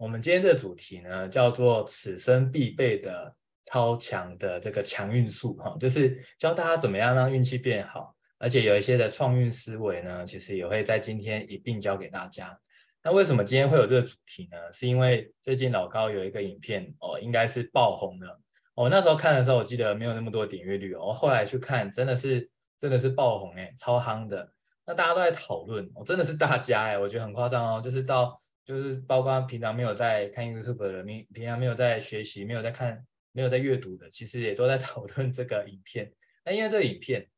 [0.00, 12.58] 我们今天这个主题呢，叫做此生必备的超强的这个强运术哈，就是教大家怎么样让运气变好，而且有一些的创运思维呢，其实也会在今天一并教给大家。
[13.04, 14.56] 那为什么今天会有这个主题呢？
[14.72, 18.26] 是因为最近老高有一个影片哦，应该是爆红的。
[18.74, 21.12] 我、哦、那时候看的时候，我记得没有那么多点阅率哦。
[21.12, 22.48] 后来去看，真的是
[22.78, 24.50] 真的是爆红哎，超夯的。
[24.86, 27.82] 那大家都在讨论，哦，真的是大家哎，我觉得很夸张哦。
[27.84, 36.12] 就是到就是包括平常没有在看 YouTube 的人，平平常没有在学习、没有在看、没有在阅读的，其实也都在 讨论这个影片。
[36.44, 37.28] 那因为这个影片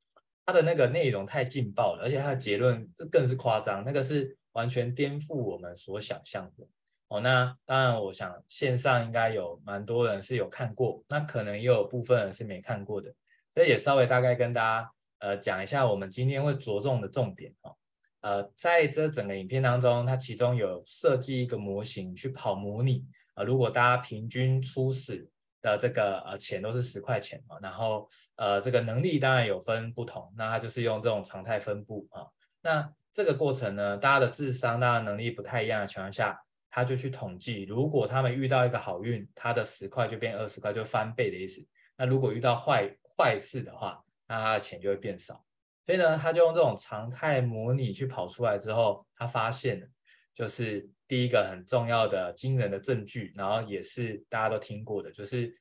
[0.45, 4.37] 它的那个内容太劲爆了，而且它的结论这更是夸张，那个是。
[4.55, 6.67] 完全颠覆我们所想象的
[7.09, 7.21] 哦。
[7.21, 13.11] 那当然，我想线上应该有蛮多人是有看过，那可能也有部分人是没看过的。
[13.55, 17.75] 所以也稍微大概跟大家呃讲一下，我们今天会着重的重点哦。
[18.23, 23.05] 呃，在这整个影片当中，它其中有设计一个模型去跑模拟
[23.35, 23.45] 啊。
[23.45, 25.29] 如果大家平均初始
[25.61, 32.27] 的这个呃钱都是十块钱啊，然后呃这个能力当然有分不同，那它就是用这种常态分布啊。
[32.63, 41.61] 那这个过程呢，大家的智商、大家能力不太一样的情况下，他就去统计，如果他们遇到一个好运，他的十块就变二十块，就翻倍的意思。
[41.97, 45.45] 那如果遇到坏坏事的话，那他的钱就会变少。
[45.85, 49.91] 所以呢，他就用这种常态模拟去跑出来之后，他发现，
[50.35, 55.53] 就是第一个很重要的惊人的证据，然后也是大家都听过的，就是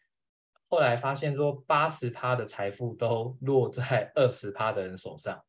[0.69, 5.43] 后来发现说，八十趴的财富都落在二十趴的人手上。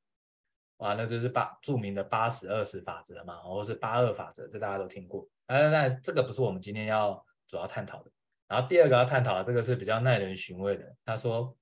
[0.78, 5.24] 哇，那就是八著名的八十二十法则嘛，或是八二法则，这大家都听过。
[5.46, 8.10] 那那这个不是我们今天要主要探讨的。
[8.48, 10.92] 然后第二个要探讨的这个是比较耐人寻味的。
[11.04, 11.56] 他说，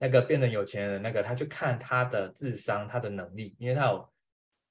[0.00, 4.10] 那个变成有钱人，那个他去看他的智商、他的能力，因为他有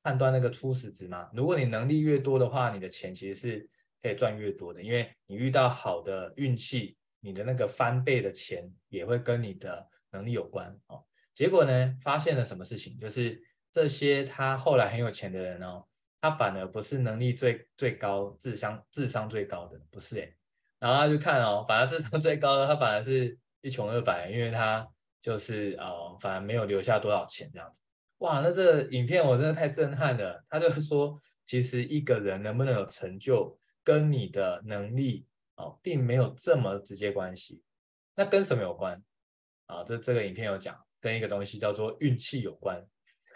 [0.02, 1.30] 判断那个初始值嘛。
[1.34, 3.70] 如果你能力越多的话，你的钱其实是
[4.02, 11.06] 可以赚越多的，因为你遇到好的运气，你的那个翻倍的钱也会跟你的能力有关哦。
[11.36, 12.98] 结果呢，发现了什么事情？
[13.00, 13.40] 就是
[13.72, 15.86] 这些他后来很有钱的人哦，
[16.20, 20.36] 他反而不是能力最最高、智商智商最高的，不是诶。
[20.80, 24.88] 然后他就看哦，反而智商最高的他反而是一穷二白，因为他
[25.22, 27.82] 就是哦，反而没有留下多少钱这样子。
[28.20, 30.44] 哇，那这个影片我真的太震撼了。
[30.50, 35.26] 他就是 说，其实一个人能不能有成就，跟你的能力
[35.56, 37.62] 哦，并没有这么直接关系。
[38.16, 39.02] 那跟什么有关
[39.68, 39.84] 啊？
[39.84, 40.78] 这这个影片有讲。
[41.02, 42.86] 跟一个东西叫做运气有关，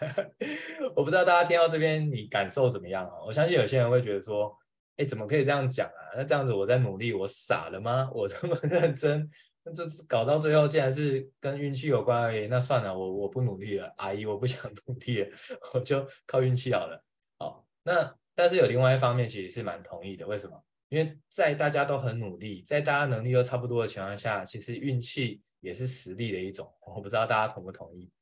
[0.94, 3.24] 我不知道大家听到这边你感受怎么样啊？
[3.24, 4.54] 我相信有些人会觉得说，
[4.98, 6.12] 哎，怎么可以这样讲啊？
[6.14, 8.10] 那这样子我在努力，我傻了吗？
[8.12, 9.26] 我这么认真，
[9.64, 12.46] 那这搞到最后竟然是跟运气有关而已。
[12.46, 15.28] 那算了，我我不努力了，阿姨，我不想努力了，
[15.72, 17.02] 我就靠运气好了。
[17.38, 20.62] 好，那但是有另外一方面其实是蛮同意的，为什么？
[20.88, 25.40] 因为在大家都很努力，在大家能力都差不多的情况下，其实运气。
[25.64, 28.12] 也是实力的一种，我不知道大家同不同意。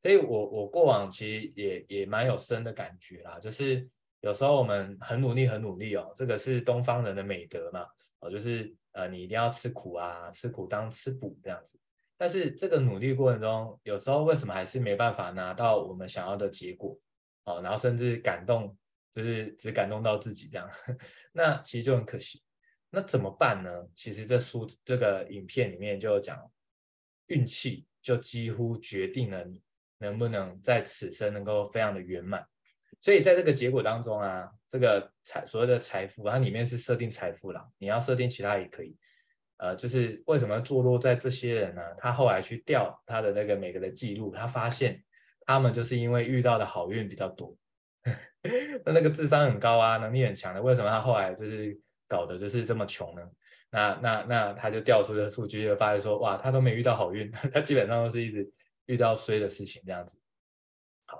[0.00, 3.84] 所以我我过往其实也也蛮有深的感觉啦，就是
[4.20, 7.84] 有时候我们很努力很努力哦，这个是东方人的美德嘛，
[8.20, 11.78] 哦，就是呃你一定要吃苦啊，吃苦当吃补这样子。
[12.16, 16.98] 但是这个努力过程中，有时候为什么还是没办法拿到我们想要的结果？
[17.44, 18.74] 哦，然后甚至感动，
[19.12, 20.68] 就是只感动到自己这样，
[21.32, 22.42] 那其实就很可惜。
[22.88, 23.70] 那怎么办呢？
[23.94, 26.50] 其实这书这个影片里面就讲。
[27.28, 29.58] 运气就几乎决定了你
[29.96, 32.46] 能不能在此生能够非常的圆满，
[33.04, 38.96] 所以在这个结果当中啊，这个财所谓的财富，它里面是设定财富啦，你要设定其他也可以，
[39.58, 41.82] 呃，就是为什么坐落在这些人呢？
[41.98, 45.04] 他后来去调他的那个每个的记录，他发现
[45.44, 47.54] 他们就是因为遇到的好运比较多，
[48.86, 51.78] 那 那个智商很高啊，能力很强的，为什么他后来就是
[52.08, 53.20] 搞得就是这么穷呢？
[53.70, 58.50] 那那那他就调出的数据就发现说，哇，他都没遇到好运， 他基本上都是一直
[58.86, 60.18] 遇到衰的事情这样子。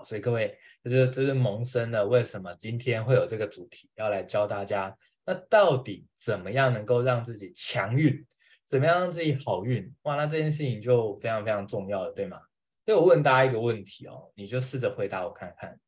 [0.04, 4.94] 所以各位，这就是这是萌生了为什么今天会有这个主题要来教大家，
[5.24, 8.24] 那到底怎么样能够让自己强运，
[8.66, 9.92] 怎么样让自己好运？
[10.02, 12.38] 哇，那这件事情就非常非常重要了，对吗？
[12.84, 15.80] 所以我问大家一个问题哦，你就试着回答我看看，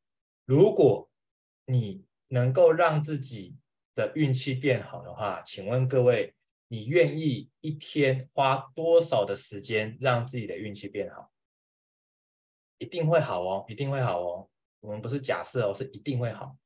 [0.46, 1.08] 如果
[1.66, 3.54] 你能够让自己
[3.94, 6.32] 的运气变好的话，请问各位。
[6.68, 11.30] 你愿意一天花多少的时间让自己的运气变好？
[12.78, 14.48] 一定会好哦，一定会好哦。
[14.80, 16.56] 我们不是假设哦，是一定会好。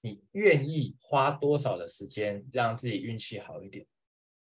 [0.00, 3.86] 你愿意花多少的时间让自己运气好一点？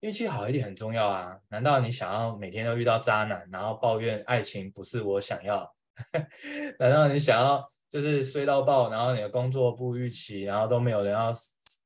[0.00, 1.38] 运气好一点很重要啊！
[1.48, 5.74] 难道你想要每天都遇到渣男，然后抱怨爱情不是我想要？
[6.78, 11.32] 难道你想要就是衰到爆，然后你的工作不预期，然后都没有人要？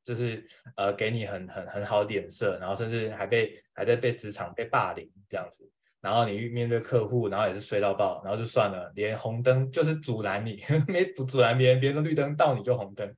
[0.02, 0.44] 就是
[0.76, 13.14] 呃给你很很很好脸色，然后甚至还被还在被职场被霸凌这样子，然后你面对客户，然后也是衰到爆，然后就算了，连红灯就是阻拦你， 没阻拦别人，别人的绿灯到你就红灯。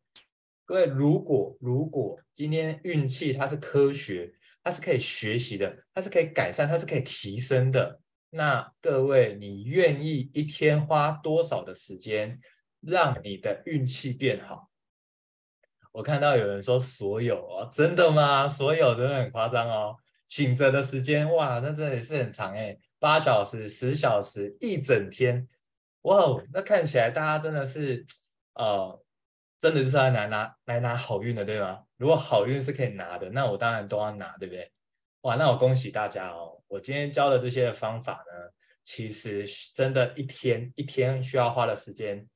[0.64, 4.32] 各位，如果如果今天运气它是科学，
[4.62, 8.00] 它是可以学习的，它是可以改善，它是可以提升的，
[8.30, 12.40] 那各位你愿意一天花多少的时间
[12.80, 14.70] 让你的运气变好？
[15.92, 18.48] 我看到有人说所有哦，真的吗？
[18.48, 19.96] 所有真的很夸张哦，
[20.32, 25.46] 醒着的时间哇，那真的也是很长诶，八小时、十小时、一整天，
[26.04, 28.02] 哇哦，那看起来大家真的是
[28.54, 28.98] 呃，
[29.58, 31.82] 真的就是来拿拿来拿好运的，对吗？
[31.98, 34.72] 如果好运是可以拿的，那我当然都要拿，对不对？
[35.20, 38.50] 哇，那我恭喜大家哦，我今天教的这些方法呢，
[38.82, 39.44] 其实
[39.74, 42.26] 真的一天一天需要花的时间，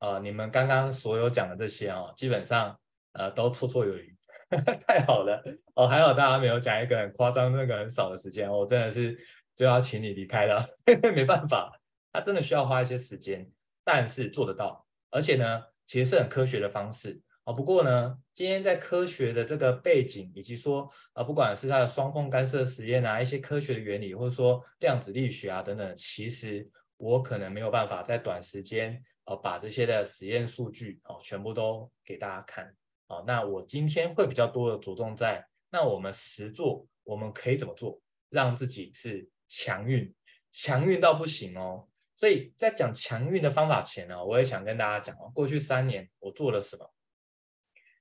[0.00, 2.76] 呃，你们刚刚所有讲的这些哦，基本上。
[3.12, 4.16] 呃，都绰绰有余，
[4.86, 5.42] 太好了
[5.74, 5.86] 哦！
[5.86, 9.18] 还好大家没有讲一个很夸张、那个很少的时间，我、真的是
[9.54, 10.66] 就要请你离开了，
[11.14, 11.78] 没办法，
[12.12, 13.46] 他真的需要花一些时间，
[13.84, 17.52] 但是做得到，而且呢，其实是很科学的方式哦。
[17.52, 26.66] 不过呢，今天在科学的这个背景，以及说啊、不管是它的双缝干涉实验啊，一些科学的原理，或者说量子力学啊等等，其实
[26.96, 32.74] 我可能没有办法在短时间哦、把这些的实验数据哦全部都给大家看。
[33.10, 40.14] 好，那我今天会比较多的着重在，那我们实做，我们可以怎么做，让自己是强运，
[40.52, 41.88] 强运到不行哦。
[42.14, 46.92] 所以在讲强运的方法前呢，我也想跟大家讲哦，过去三年我做了什么？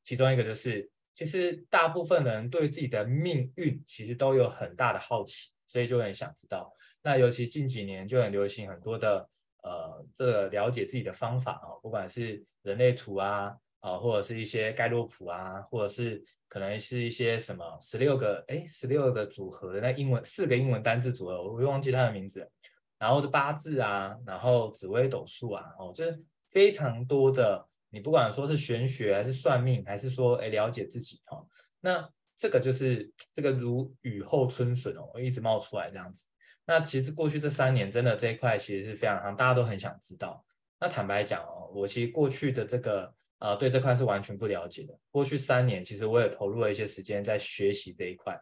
[0.04, 6.70] 其中一个就是，其实大部分人对自己的命运其实都有很大的好奇，所以就很想知道。
[7.02, 9.30] 那尤其近几年就很流行很多的
[9.64, 13.56] 呃，这个了解自己的方法啊，不管是人类图啊。
[13.80, 22.50] 啊，或者是一些盖洛普啊，或者是可能是一些什么十六个哎，十六个组合的那英文四个英文单字组合，我会忘记它的名字。
[22.98, 26.20] 然后是八字啊，然后紫微斗数啊，哦，就是
[26.50, 27.64] 非常多的。
[27.90, 31.48] 你不管说是玄学还是算命，还是说哎了解自己哦，
[31.80, 36.26] 那这个就是这个如雨后春笋哦，一直冒出来这样子。
[36.66, 40.44] 那其实过去这三年真的这一块其实是非常大家都很想知道。
[40.80, 43.14] 那坦白讲哦，我其实过去的这个。
[43.40, 44.98] 啊、呃，对这块是完全不了解的。
[45.12, 48.40] 过去三年，其实我也投入了一些时间在学习这一块。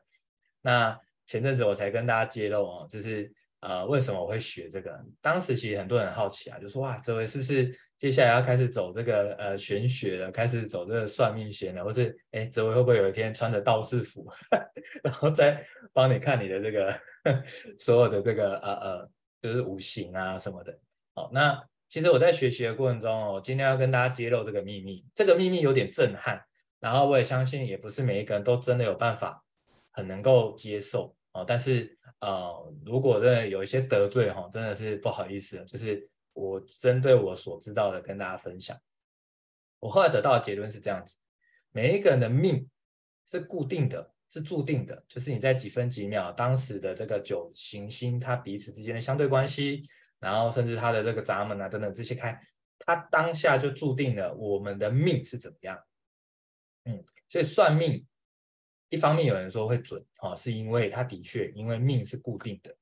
[0.62, 5.04] 那前阵子我才跟大家揭露哦，就是呃，为什么我会学这个？
[5.22, 14.26] 当时其实很多人很好奇啊，就说哇，这位是不是接下来要开始走这个呃玄学了，开始走这个算命仙了，或是哎，这位会不会有一天穿着道士服，
[15.04, 17.00] 然后再帮你看你的这个
[17.78, 19.10] 所有的这个呃呃，
[19.42, 20.80] 就是五行啊什么的？
[21.14, 21.62] 好，那。
[21.96, 26.44] 其实我在学习的过程中哦，今天要跟大家揭露这个秘密，这个秘密有点震撼，
[26.82, 29.42] 然后我也相信也不是每一个人都真的有办法
[29.92, 31.46] 很能够接受哦。
[31.48, 38.78] 但是呃，如果真的有一些得罪哈，真的是不好意思，就是我针对我所知道的跟大家分享。
[39.80, 41.16] 我后来得到的结论是这样子：
[41.72, 42.70] 每一个人的命
[43.26, 49.84] 是固定的，是注定的，就是你在几分几秒当时的这个九行星它彼此之间的相对关系。
[50.26, 52.42] 然后甚至他的这个闸门啊等等这些开，
[52.80, 55.80] 他当下就注定了我们的命是怎么样。
[56.86, 58.04] 嗯，所以算命
[58.90, 62.76] 一方面有人说会准啊，是因为他的确因为命是固定的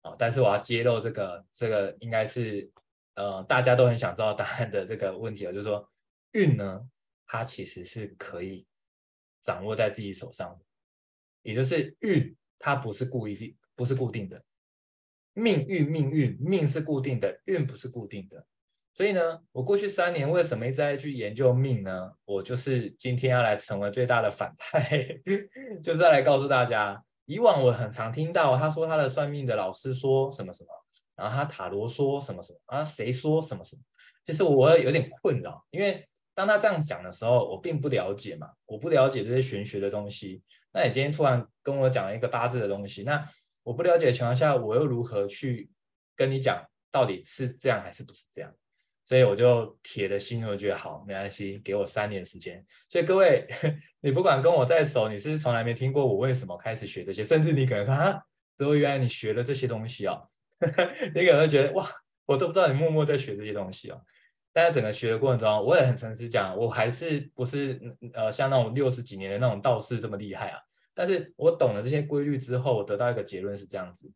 [0.00, 0.16] 啊。
[0.18, 2.68] 但是我要揭露这个这个应该是
[3.14, 5.88] 呃大家都很想知道答案的这个问题啊，就是说
[6.32, 6.84] 运呢，
[7.28, 8.66] 它其实是可以
[9.40, 10.64] 掌握在自己手上的，
[11.42, 14.44] 也就是运它不是故意不是固定的。
[15.34, 18.44] 命运，命运，命是固定的，运不是固定的。
[18.94, 22.12] 所以呢，我过去三年为什么一直在去研究命呢？
[22.26, 24.82] 我就是今天要来成为最大的反派，
[25.82, 30.68] 就是要来告诉大家，以往我很常听到他说他的算命的老师说什么什么，
[31.16, 33.82] 然后他塔罗说什么什么，啊谁说什么什么，
[34.26, 40.42] 其实我有点困扰，因为当他这样讲的时候，我并不了解嘛，我不了解这些玄学的东西。
[40.74, 43.26] 那你今天突然跟我讲了一个八字的东西，那。
[43.62, 45.70] 我不了解的情况下，我又如何去
[46.16, 48.52] 跟你讲到底是这样还是不是这样？
[49.04, 52.64] 所以我就铁的心，我觉得好，没关系，给我三年时间。
[52.88, 53.46] 所以各位，
[54.00, 58.22] 你不管跟我再熟，你是从来没听过我为什么开始学这些，甚至你可能说啊，
[58.56, 60.28] 怎么原来你学了这些东西哦？
[61.14, 61.86] 你可能会觉得哇，
[62.26, 64.00] 我都不知道你默默在学这些东西哦。
[64.52, 67.80] 但在整个学的过程中，我也很诚实讲，我还是不是
[68.14, 70.58] 呃像那种六十几年的那种道士这么厉害啊。
[70.94, 74.10] 但是我懂了这些规律之后，我得到一个结论是这样子：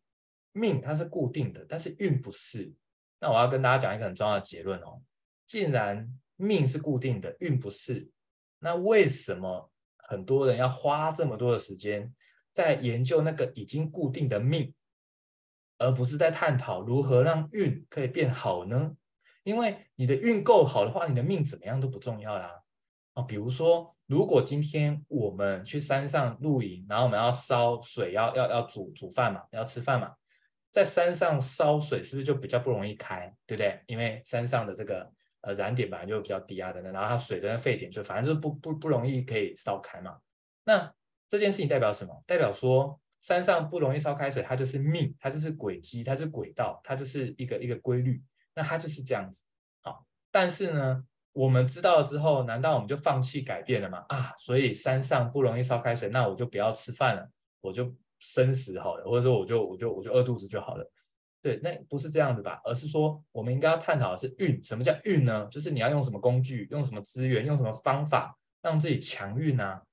[0.51, 2.73] 命它是固定的，但是运不是。
[3.19, 5.01] 那我要跟大家讲一个很重要的结论哦。
[5.47, 8.09] 既然命是固定的，运不是，
[8.59, 12.13] 那为什么很多人要花这么多的时间
[12.51, 14.71] 在研究那个已经固定的命，
[15.79, 18.95] 而不是在探讨如何让运可以变好呢？
[19.43, 22.63] 因为你的运够好的话，你的命怎么样都不重要啦。
[23.13, 30.15] 啊，比如说，如果今天我们去山上露营，然后我们要烧水，要要要煮煮饭嘛，要吃饭嘛，
[30.71, 33.79] 在山上烧水是不是就比较不容易开，对不对？
[33.85, 35.11] 因为山上的这个
[35.41, 40.17] 呃燃点本来就比较低啊等等，然后它水的沸点就反正就不不不容易可以烧开嘛。
[40.63, 40.93] 那
[41.27, 42.23] 这件事情代表什么？
[42.25, 48.23] 代表说山上不容易烧开水，它就是命，它就是轨迹，它就是轨道，它就是一个一个规律，
[48.55, 49.43] 那它就是这样子。
[49.81, 51.03] 好，但是呢，
[51.37, 54.03] 我们知道了之后，难道我们就放弃改变了吗？
[54.09, 57.29] 啊，所以山上不容易烧开水，那我就不要吃饭了，
[57.61, 60.91] 我就生食好了，或者说我就我就我就饿肚子就好了。
[61.43, 62.59] 对，那不是这样子吧？
[62.63, 64.61] 而是说，我们应该要探讨的是运。
[64.63, 65.47] 什么叫运呢？
[65.51, 69.83] 就是你要用什么工具，用什么资源，用什么方法，让自己强运啊。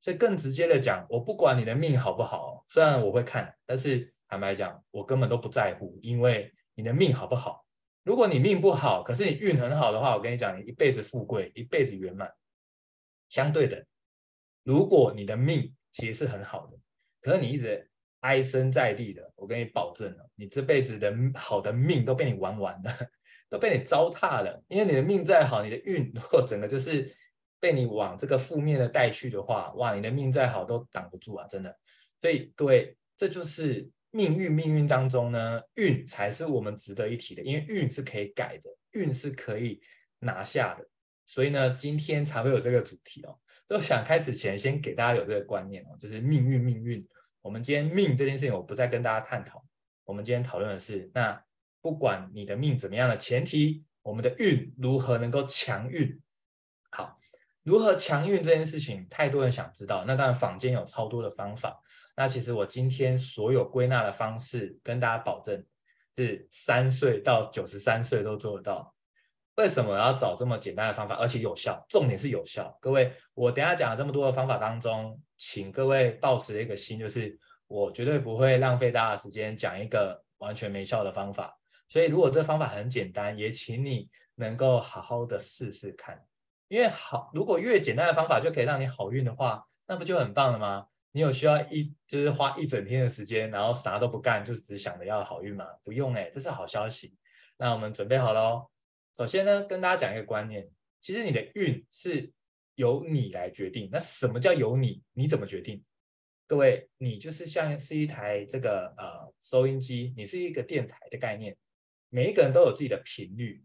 [0.00, 7.65] 所以更直接的讲，我不管你的命好不好，虽然我会看，但是坦白讲，我根本都不在乎，因为你的命好不好。
[8.06, 12.32] 如果你命不好，可是你运很好的话，我跟你讲，你一辈子富贵，一辈子圆满。
[13.28, 13.84] 相对的，
[14.62, 16.78] 如果你的命其实是很好的，
[17.20, 22.92] 可是你一直哀声在地的，我跟你保证了，你这辈子的好的命都被你玩完了，
[23.50, 24.62] 都被你糟蹋了。
[24.68, 27.12] 因为你的命再好，你的运如果整个就是
[27.58, 31.76] 被你往这个负面的带去的话，哇，你的命再好都挡不住啊，真的。
[32.20, 33.90] 所以各位，这就是。
[34.10, 39.80] 命运，命运当中呢，运才是我们值得一提的，因为运是可以改的，运是可以
[40.20, 40.86] 拿下的，
[41.26, 43.38] 所以呢，今天才会有这个主题哦。
[43.68, 47.06] 所以我想开始前，先给大家有这个观念哦，就是命运，命运。
[47.42, 49.64] 我们今天命这件事情，我不再跟大家探讨。
[50.04, 51.40] 我们今天讨论的是，那
[51.82, 56.20] 不管你的命怎么样的前提，我们的运如何能够强运？
[57.66, 60.04] 如何强运这件事情，太多人想知道。
[60.06, 61.76] 那当然，坊间有超多的方法。
[62.16, 65.66] 那其实我今天所有归纳的方式，跟大家保证
[66.14, 68.94] 是三岁到九十三岁都做得到。
[69.56, 71.84] 为什么要找这么简单的方法，而且有效？
[71.88, 72.72] 重点是有效。
[72.80, 81.58] 各位，我等下讲了这么多的方法当中，请各位抱持一个心，就是我绝对不会浪费大家的时间讲一个完全没效的方法。
[81.88, 86.16] 所以，如果这方法很简单，也请你能够好好的试试看。
[86.68, 90.88] 因为好，如果越简单的方法就可以让你好运的话，那不就很棒了吗？
[91.12, 95.64] 你有需要一就是花一整天的时间，然后啥都不干，就只想着要好运吗？
[95.82, 97.14] 不用哎，这是好消息。
[97.56, 98.66] 那我们准备好喽。
[99.16, 100.68] 首先呢，跟大家讲一个观念，
[101.00, 102.30] 其实你的运是
[102.74, 103.88] 由你来决定。
[103.90, 105.02] 那什么叫由你？
[105.14, 105.82] 你怎么决定？
[106.46, 111.56] 各位，你就是像是一台这个呃收音机，你是一个电台的概念，
[112.10, 113.64] 每一个人都有自己的频率，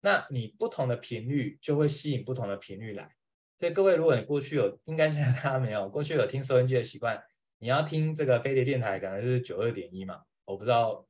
[0.00, 3.14] 那你不同的频率就会吸引不同的频率来。
[3.58, 7.22] 所以各位，如果你过去有，应该现在大家没有过去有听收音机的习惯，
[7.58, 10.22] 你要听这个飞碟电台，可能是九二点一嘛。
[10.46, 11.06] 我不知道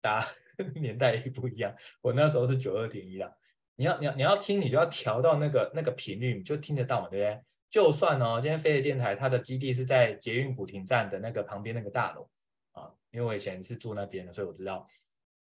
[0.00, 0.28] 大家
[0.80, 3.32] 年代不一样，我那时候是九二点一啦。
[3.76, 7.40] 你要你要你要听，你就要调到那个那个频率，你就听得到嘛，对不对？
[7.70, 12.28] 就算哦，今天飞碟电台它的基地是在捷运古亭站的那个旁边那个大楼
[12.72, 14.86] 啊，因为我以前是住那边的，所以我知道。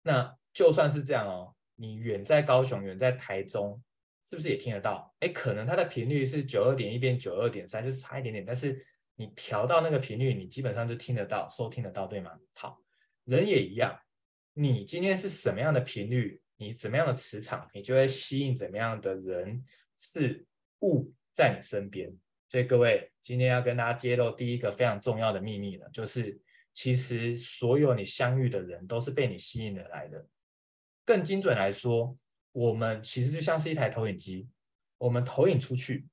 [0.03, 3.81] 那就算是这样哦，你远在高雄，远在台中。
[4.25, 5.11] 是不是也听得到？
[5.21, 8.45] 哎，可能它的频率是九二点一变九二点三，就是差一点点。
[8.45, 12.37] 但是你调到那个频率，你基本上就听得到，收听得到，对吗？
[12.53, 12.79] 好，
[13.23, 13.99] 人也一样。
[14.53, 19.63] 你今天是什么样的频率，你怎么样的磁场，你就会吸引怎么样的人
[19.97, 20.45] 事
[20.81, 22.15] 物在你身边。
[22.49, 26.39] 所以各位，今天要跟大家揭露第一个非常重要的秘密了，就是
[26.71, 30.23] 其实所有你相遇的人都是被你吸引而来的。
[31.09, 32.15] 更精准来说。
[32.51, 34.47] 我们其实就像是一台投影机，
[34.99, 36.07] 我们投影出去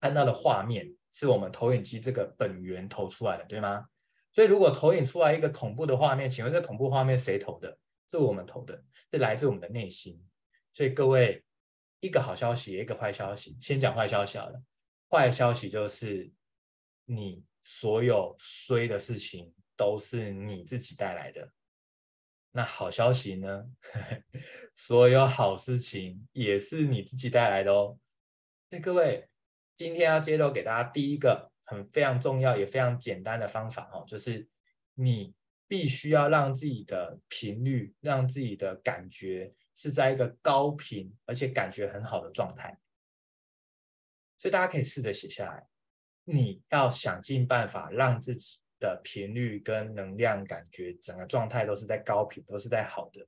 [0.00, 3.86] 看到的画面是我们投影机这个本源投出来的，对吗？
[4.32, 7.76] 所以如果投影出来一个恐怖的画面，请问这恐怖画面谁投的？
[8.08, 10.24] 是我们投的，是来自我们的内心。
[10.72, 11.44] 所以各位，
[11.98, 14.62] 一个好消息，一个坏消息，先讲坏消息好了。
[15.10, 16.30] 坏消息就是
[17.06, 21.52] 你所有衰的事情都是你自己带来的。
[22.54, 23.64] 那好消息呢？
[24.76, 27.98] 所有好事情也是你自己带来的哦。
[28.68, 29.28] 所以各位，
[29.74, 34.46] 今天要揭露给大家第一个很非常重要也非常简单的方法哦，就是
[34.94, 35.34] 你
[35.66, 42.78] 必须要让自己的频率，让自己的感觉是在一个高频而且感觉很好的状态。
[44.38, 45.66] 所以大家可以试着写下来，
[46.24, 48.58] 你要想尽办法让自己。
[48.82, 53.24] 的频率跟能量感觉，整个状态都是在高频，都是在好的。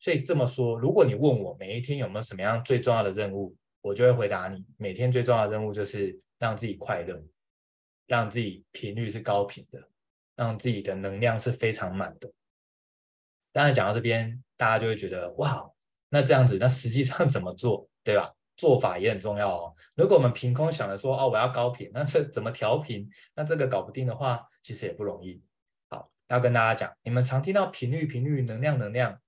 [0.00, 7.24] 所以这么说，如果你问我每一天有没有什么样最重要的任务，我就会回答你：每天最重要的任务就是让自己快乐，
[8.06, 9.88] 让自己频率是高频的，
[10.34, 12.30] 让自己的能量是非常满的。
[13.52, 15.70] 当然讲到这边，大家就会觉得哇，
[16.10, 18.35] 那这样子，那实际上怎么做，对吧？
[18.56, 19.74] 做法也很重要哦。
[19.94, 23.08] 如果我们凭空想着说哦，我要高频， 那这怎么调频？
[23.34, 25.42] 那这个搞不定的话，其实也不容易。
[25.88, 29.20] 好，要跟大家讲，你们常听到频率、频率、能量、能量，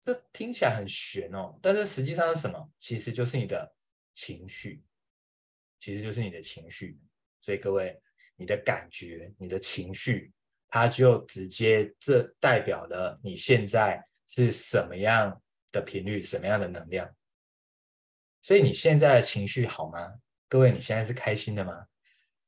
[0.00, 2.70] 这听起来很玄哦，但是实际上是什么？
[2.78, 3.74] 其实就是你的
[4.12, 4.84] 情绪，
[5.78, 6.98] 其实就是你的情绪。
[7.40, 8.00] 所以各位，
[8.36, 10.32] 你的感觉、你的情绪，
[10.68, 17.08] 它就直接这代表了你现在是什么样的频率、什么样的能量。
[18.44, 20.16] 所以你现在的情绪好吗？
[20.50, 21.86] 各位，你现在是开心的吗？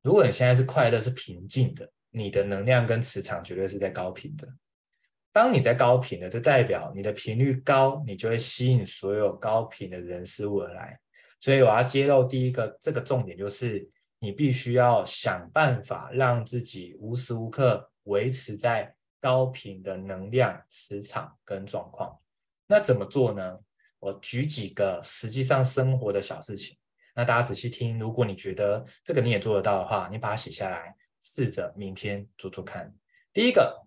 [0.02, 4.46] 如果你现在是快乐、是平静的，你的能量跟磁场绝对是在高频的。
[5.32, 11.00] 当你在高频的，就代表你的频率高，你就会吸引所有高频的人事物而来。
[11.40, 13.88] 所以我要揭露第一个这个重点，就是
[14.18, 22.14] 你必须要想办法让自己无时无刻维持在高频的能量、磁场跟状况。
[22.66, 23.58] 那怎么做呢？
[24.06, 26.76] 我举几个实际上生活的小事情，
[27.12, 27.98] 那大家仔细听。
[27.98, 32.94] 如果你觉得这个你也做得到的话，你把它写下来，试着明天做做看。
[33.32, 33.84] 第一个，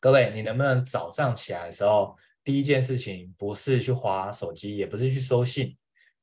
[0.00, 5.76] 各位，你能不能早上起来的时候，第一件事情不是去划手机，也不是去收信，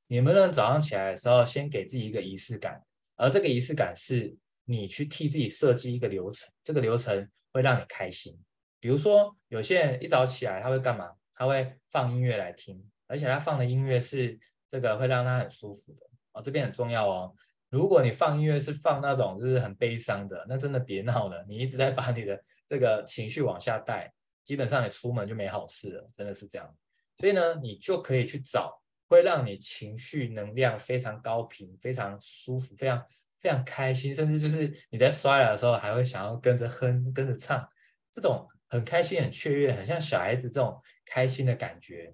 [0.08, 2.84] 你能不能早上起来的时候，先给自己一个仪式感？
[3.16, 8.38] 而这个仪式感是你去替自己设计一个流程，这个流程会让你开心。
[8.82, 11.14] 比如说，有些人一早起来他会干嘛？
[11.34, 12.86] 他会放音乐来听。
[13.08, 16.00] 而且他放的音乐是这个会让他很舒服的
[16.34, 17.34] 哦，这边很重要哦。
[17.70, 21.44] 如果你放音乐是放那种就是很悲伤的，那真的别闹了。
[21.48, 26.76] 你一直在把你的这个情绪往下带，基本上你出门就没好事了，真的是这样。
[27.18, 33.04] 所以呢，你就可以去找会让你情绪能量非常高频、非常舒服、非常
[33.42, 37.68] 非常开心，甚至就是你在刷牙的时候还会想要跟着哼、跟着唱，
[38.12, 42.14] 这种很开心、很雀跃、很像小孩子这种开心的感觉。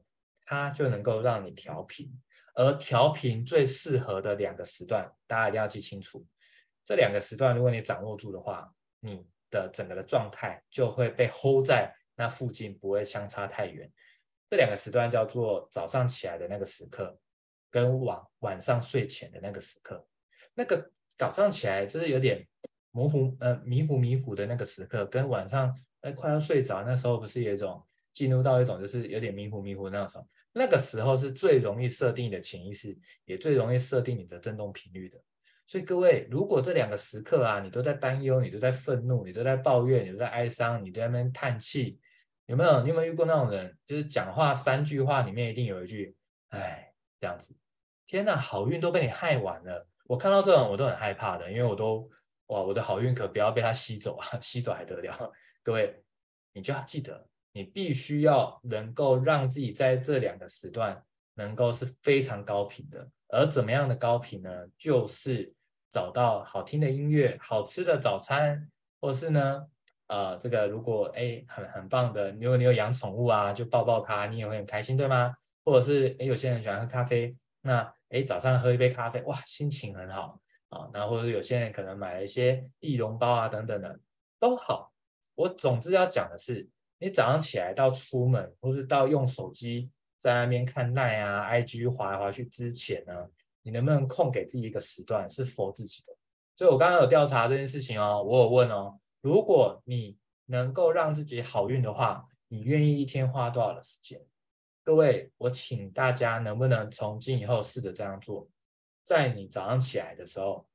[0.52, 2.12] 它就能够让你调频，
[2.56, 6.28] 而调频最适合的两个时段，大家一定要记清楚。
[6.84, 13.90] 这两个时段，如果你掌握住的话，你的整个的状态就会被 hold 在那附近，不会相差太远。
[14.46, 17.18] 这两个时段叫做早上起来的那个时刻，
[17.70, 20.06] 跟晚晚上睡前的那个时刻。
[20.54, 22.46] 那个早上起来就是有点
[22.92, 30.28] 模糊，呃，迷糊迷糊的那个时刻，跟晚上哎快要睡着那时候，不是有一种进入到一种就是有点迷糊迷糊那种。
[30.54, 35.18] 那个时候是最容易设定你的潜意识，也最容易设定你的振动频率的。
[35.66, 41.98] 所以各位，如果这两个时刻啊，你都在担忧，你都在愤怒，你都在抱怨，你都在哀伤，你在那边叹气，
[42.48, 42.82] 有没有？
[42.82, 43.78] 你有没有遇过那种人？
[43.86, 46.14] 就是讲话三句话里面一定有一句
[46.50, 47.56] “哎”这样子。
[48.06, 49.88] 天哪，好运都被你害完了。
[50.04, 52.10] 我看到这种我都很害怕的，因为我都
[52.48, 55.32] 哇，我的好运可不要被他吸走啊， 吸走还得了？
[55.64, 56.04] 各位，
[56.52, 57.30] 你就要记得。
[57.54, 61.04] 你必须要能够让自己在这两个时段
[61.36, 64.50] 能够是非常高频的，而怎么样的高频呢？
[64.78, 65.54] 就是
[65.90, 68.70] 找到好听的音乐、好吃的早餐，
[69.02, 69.68] 或是呢，
[70.08, 75.36] 呃，这个如果哎很很棒的，如果你有养宠物啊，就抱抱它，你也会很开心，对吗？
[75.66, 80.90] 或者是哎有些人喜欢喝咖啡，那哎早上喝一杯咖啡，哇，心情很好啊。
[80.94, 84.00] 然后或者有些人可能买了一些易容包啊等等的，
[84.40, 84.94] 都好。
[85.36, 86.70] 我总之要讲的是。
[87.02, 93.28] 你早上起来到出门，或是到用手机在那边看耐啊、IG 滑来滑去之前呢，
[93.64, 96.16] 你能不能空给自己一个时段是佛自己的？
[96.56, 104.22] 所以我刚刚有调查这件事情哦，我有问哦，如果你能够让自己好运的话，你愿意一天花多少的时间？
[104.84, 108.48] 各位，我请大家能不能从今以后试着这样做，
[109.04, 110.68] 在你早上起来的时候，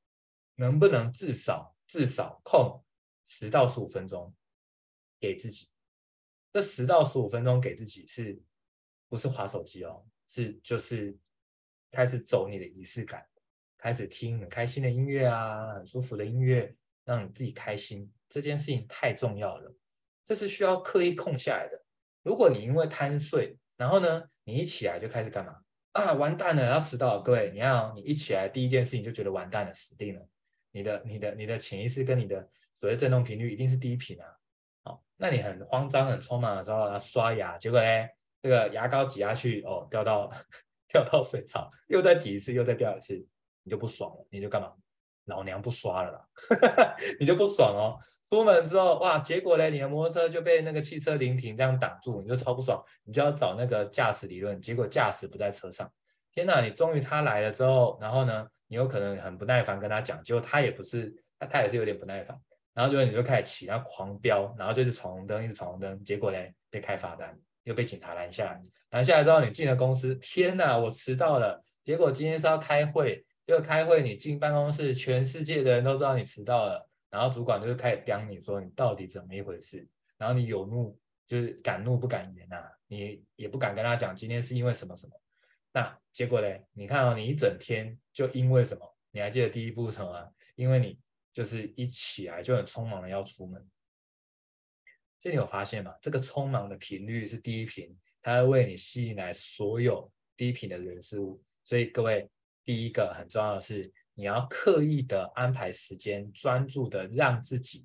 [0.57, 2.83] 能不能至少至少空
[3.25, 4.35] 十到十五分钟
[5.21, 5.69] 给自己？
[6.53, 8.41] 这十到十五分钟给自己是
[9.09, 10.05] 不是滑手机哦？
[10.29, 11.17] 是就是
[11.91, 13.27] 开始走你的仪式感，
[13.79, 18.11] 开始听很开心的音乐啊，很舒服的音乐，让你自己开心。
[18.29, 19.73] 这件事情太重要了，
[20.25, 21.85] 这是需要刻意空下来的。
[22.25, 25.61] 如果你因为贪睡，然后呢，你一起来就开始干嘛
[25.93, 26.13] 啊？
[26.15, 27.21] 完蛋了，要迟到。
[27.21, 30.29] 各位，你要你一起来第一件事情就觉得完蛋了，死定了。
[30.73, 34.27] 你的你的你的潜意识跟你的所谓振动频率一定是低频啊。
[35.16, 37.87] 那你很慌张、很匆忙的时候，要刷牙，结果呢，
[38.42, 40.31] 这个牙膏挤下去，哦，掉到
[40.92, 43.14] 掉到水槽，又再挤一次，又再掉一次，
[43.62, 44.72] 你就不爽了，你就干嘛？
[45.27, 47.99] 老娘不刷了啦， 你就不爽哦。
[48.29, 55.90] 出门之后，哇，结果呢，你的摩托车就被那个汽车临停这样挡住，你就超不爽，你就要找那个驾驶理论，结果驾驶不在车上。
[56.33, 62.37] 天哪，你终于他来了之后，然后呢，你有可能很不耐烦跟他讲，结果他也不是，他他也是有点不耐烦，
[62.77, 67.35] 然后就你就开始骑，然后狂飙，然后就是闯红灯，一直闯红灯，结果呢被开罚单，
[67.65, 85.12] 又被警察拦下来，拦下来之后你进了公司，天哪，我迟到了，结果今天是要开会，又开会，你进办公室，全世界的人都知道你迟到了，然后主管就开始刁你说你到底怎么一回事，然后你有怒就是敢怒不敢言呐、你也不敢跟他讲今天是因为什么什么。
[85.73, 86.49] 那结果呢？
[86.73, 88.97] 你看哦，你一整天就因为什么？
[89.11, 90.33] 你还记得第一步什么？
[90.55, 90.99] 因为你
[91.37, 93.61] 就是一起来就很匆忙的要出门。
[95.20, 95.94] 所以你有发现吗？
[96.01, 101.42] 这个匆忙的频率是低频，它会为你吸引来所有低频的人事物。
[101.62, 102.27] 所以各位，
[102.64, 107.85] 第一个很重要的是，你要刻意的安排时间，专注的让自己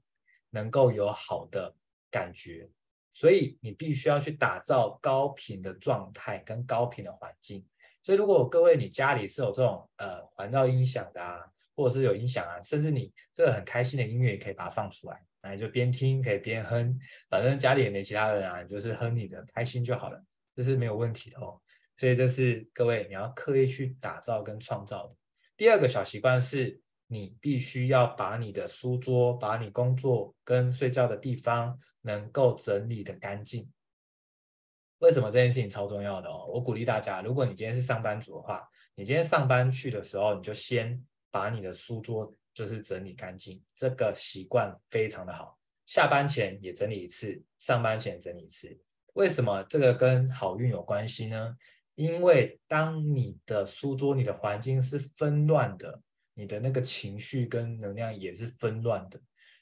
[0.51, 1.75] 能够有好的
[2.09, 2.69] 感觉。
[3.11, 7.67] 所以你必须要去打造高频的状态跟高频的环境。
[8.01, 16.97] 所以，如果各位你家里是有这种呃环绕音响的啊，或者是有音响啊，甚至你这个很开心的音乐也可以把它放出来，那你就边听可以边哼，
[17.29, 20.23] 反正家里也没其他人啊，你就是哼你的，开心就好了，
[20.55, 21.59] 这是没有问题的哦。
[21.97, 25.15] 所以这是各位你要刻意去打造跟创造的。
[25.55, 33.69] 第二个小习惯是，你必须要把你的书桌、把你工作跟睡觉的地方能够整理得干净。
[34.97, 36.47] 为什么这件事情超重要的哦？
[36.47, 45.57] 我鼓励大家，如果你今天是上班族的话，你今天上班去的时候，你就先把你的书桌就是整理干净，这个习惯非常的好。
[45.85, 48.79] 下班前也整理一次，上班前整理一次。
[49.13, 51.55] 为什么这个跟好运有关系呢？
[51.95, 56.01] 因为当你的书桌、你的环境是纷乱的，
[56.33, 59.19] 你的那个情绪跟能量也是纷乱的，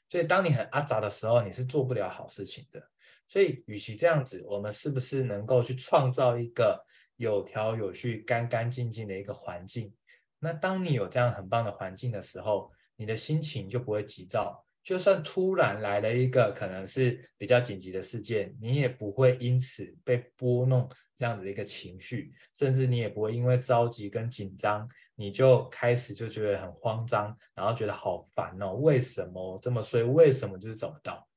[0.07, 2.81] 所以当你很阿杂的时候，你是做不了好事情的。
[3.27, 6.83] 所以，与其这样子，我们是不是能够去创造一个
[7.17, 9.93] 有条有序、干干净净的一个环境？
[10.39, 14.65] 那当你有这样很棒的环境的时候，你的心情就不会急躁。
[14.81, 30.01] 就算突然来了一个可能是比较紧急的事件，你也不会因此被拨弄这样子的一个情绪，甚至你也不会因为着急跟紧张，你就开始就觉得很慌张，然后觉得好烦哦，为什么这么衰？
[30.01, 31.27] 为什么就是走不到？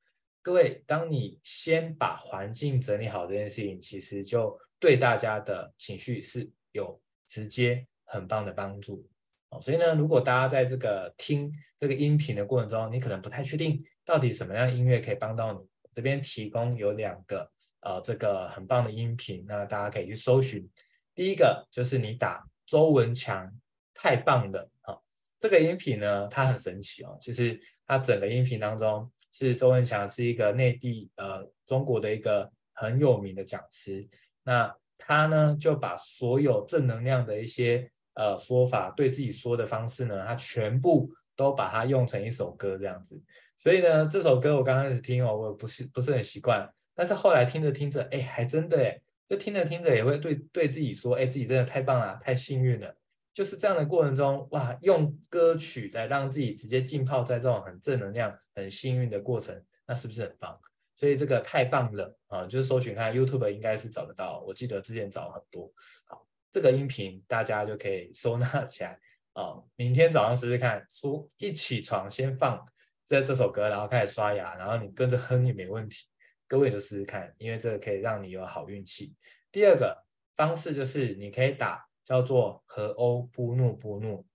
[0.41, 9.05] 各位，当你先把环境整理好这件事情，其实就对大家的情绪是有直接很棒的帮助。
[9.49, 15.59] 哦，所以呢，如果大家在这个听这个音频的过程中，你可能不太确定到底什么样的音乐可以帮到你，
[15.91, 20.69] 这边提供有两个呃这个很棒的音频，那大家可以去搜寻。
[21.15, 23.51] 第一个就是你打周文强，
[23.93, 24.97] 太棒了啊！
[25.39, 29.11] 这个音频呢，它很神奇哦，其实它整个音频当中。
[29.35, 34.07] 是周文强，是一个内地呃中国的一个很有名的讲师。
[34.43, 43.21] 那他呢就把所有正能量的一些呃说法，对自己说的方式呢，他全部都把它用成一首歌这样子。
[43.57, 52.95] 所以呢，这首歌我刚开始听哦，我不是不是很习惯，但是后来听着听着，哎，还真的哎，就听着听着也会对对自己说，哎，自己真的太棒了，太幸运了。
[53.33, 60.59] 就是这样的过程中，哇，用歌曲来让自己直接浸泡在这种很正能量、很幸运的过程，那是不是很棒？
[60.95, 62.45] 所以这个太棒了啊！
[62.45, 65.71] 就是搜寻看 YouTube 应该是找得到，我记得之前找很多。
[66.05, 68.99] 好，这个音频大家就可以收纳起来
[69.33, 69.67] 哦。
[69.75, 72.63] 明天早上试试看，说一起床先放
[73.03, 76.05] 这这首歌，然后开始刷牙，然后你跟着哼也没问题。
[76.47, 79.15] 各位就试试看，因为这个可以让你有好运气。
[79.51, 81.83] 第二个方式就是你可以打。
[82.05, 84.27] 叫做和欧布怒布怒，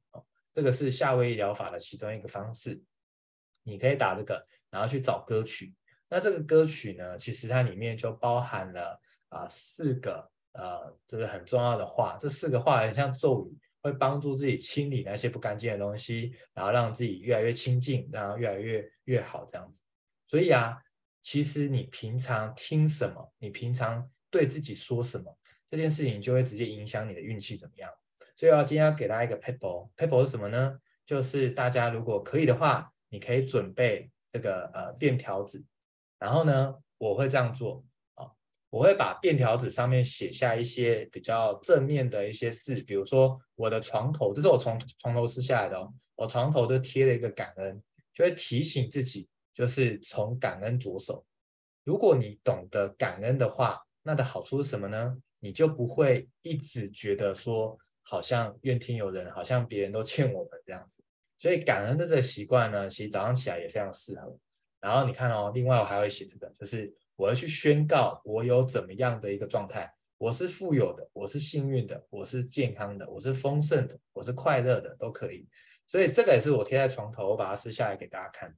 [0.51, 2.83] 这个是夏威夷疗法的其中一个方式。
[3.63, 5.75] 你可以打这个，然后去找歌曲。
[6.09, 12.19] 那这个歌曲呢，其实它里面就包含了啊四个呃，这个很重要的话。
[12.21, 19.81] 这四个话很像咒语，会帮助自己清理那些不干净的东西，然后让自己越来越清净，然后越来越越好这样子。
[20.25, 20.77] 所以啊，
[21.21, 25.39] 其实你平常听什么，你平常对自己说什么。
[25.67, 27.91] 这件事情就会直接影响你的运气怎么样，
[28.35, 30.79] 所以啊今天要给大家一个 paper，paper 是什么呢？
[31.05, 35.63] 就是大家如果可以的话，你可以准备这个呃便条纸，
[36.19, 37.85] 然后呢，我会这样做，
[38.71, 51.25] 我会把便条纸上面写下一些比较正面的一些字，比如说我的床头，这是我从床头撕下来的哦，我床头都贴了一个感恩，就会提醒自己，就是从感恩着手。
[51.85, 55.17] 如果你懂得感恩的话，那的好处是什么呢？
[55.41, 61.03] 你就不会一直觉得说好像怨天尤人，好像别人都欠我们这样子。
[61.39, 64.37] 所以感恩的这个习惯呢，其实早上起来也非常适合。
[64.81, 75.45] 然后你看哦，另外我还会写这个，就是我要去宣告我有怎么样的一个状态，我是富有的，我是幸运的，我是健康的，我是丰盛的，我是快乐的，都可以。
[75.85, 78.57] 所以这个也是我贴在床头，我把它撕下来给大家看。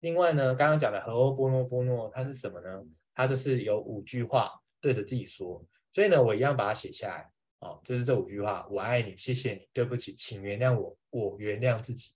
[0.00, 2.82] 另外呢，刚刚讲的和欧波诺波诺，它是什么呢？
[3.14, 5.62] 它就是有五句话对着自己说。
[5.92, 7.30] 所以呢，我一样把它写下来。
[7.60, 12.10] 哦，就是这五句话：我爱你，谢谢你，对不起，请原谅我，我原谅自己。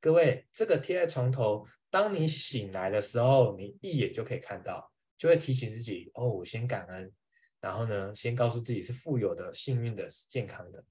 [0.00, 7.12] 各位，这个贴在床头，当你醒来的时候，你一眼就可以看到，就会提醒自己：哦，我先感恩，
[7.60, 10.84] 然后呢，先告诉自己是富有的、幸运的、是健康的。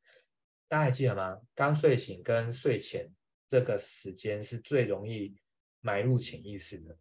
[0.67, 1.37] 大家还记得吗？
[1.53, 3.07] 刚睡醒跟睡前
[3.47, 5.35] 这个时间是最容易
[5.81, 6.97] 埋入潜意识的，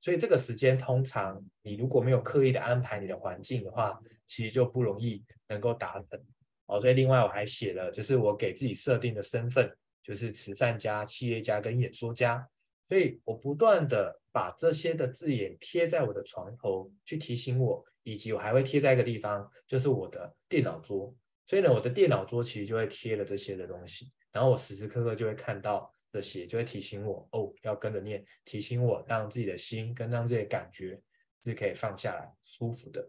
[0.00, 6.24] 所以这个时间通常你如果没有刻意的安排你的环境的话，其实就不容易能够达成。
[6.66, 12.48] 哦，所以另外我还写了，就是我给自己设定的身份，就是慈善家、企业家跟演说家。
[12.86, 21.14] 所以我不断的把这些的字眼贴在我的床头，去提醒我，以及我还会贴在一个地方，就是我的电脑桌。
[21.46, 31.00] 所以呢，我的电脑桌其实就会贴了这些的东西，然后我时时刻刻就会看到这些，就会提醒我哦，要跟着念，提醒我让自己的心跟让自己的感觉
[31.42, 33.00] 是可以放下来，舒服的。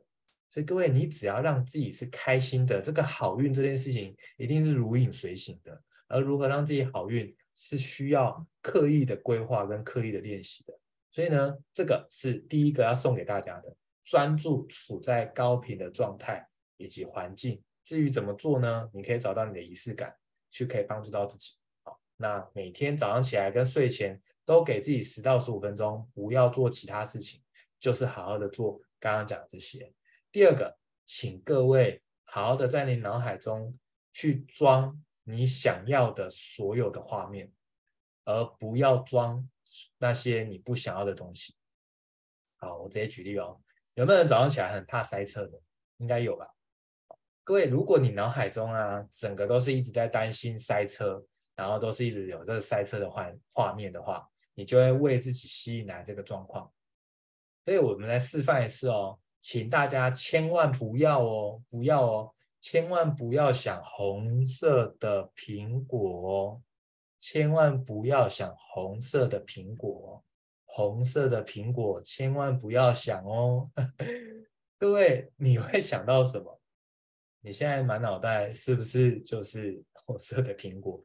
[0.50, 5.84] 所以各位，你只要让自己是开心的，这个好运这件事情一定是如影随形的。
[6.08, 10.74] 而如何让自己好运，是需要刻意的规划跟刻意的练习的。
[11.12, 17.62] 所以呢，这个是第一个要送给大家的，专注处在高频的状态以及环境。
[17.84, 18.90] 至于怎么做呢？
[18.94, 20.16] 你可以找到你的仪式感，
[20.50, 21.54] 去可以帮助到自己。
[21.84, 27.42] 好，那每天早上起来跟睡前都给自己十到十五分钟，不要做其他事情，
[27.80, 29.92] 就是好好的做刚刚讲的这些。
[30.32, 33.76] 第二个，请各位好好的在你脑海中
[34.12, 37.52] 去装你想要的所有的画面，
[38.24, 39.46] 而不要装
[39.98, 41.54] 那些你不想要的东西。
[42.56, 43.60] 好，我直接举例哦。
[43.96, 45.60] 有没有人早上起来很怕塞车的？
[45.98, 46.48] 应该有吧。
[47.44, 51.22] 各位，如果你脑海中啊，整个都是一直在担心塞车，
[51.58, 56.72] 然后都是一直有这个塞车的画画面的话，你就会为自己吸引来这个状况。
[57.66, 59.20] 所以我们来示范一次哦。
[59.42, 66.62] 请大家千万不要哦，不要哦，千万不要想红色的苹果，
[67.20, 70.24] 千万不要想红色的苹果，
[70.66, 73.70] 红色的苹果千万不要想哦。
[74.78, 76.60] 各位，你会想到什么？
[77.42, 81.04] 你现在满脑袋是不是就是红色的苹果？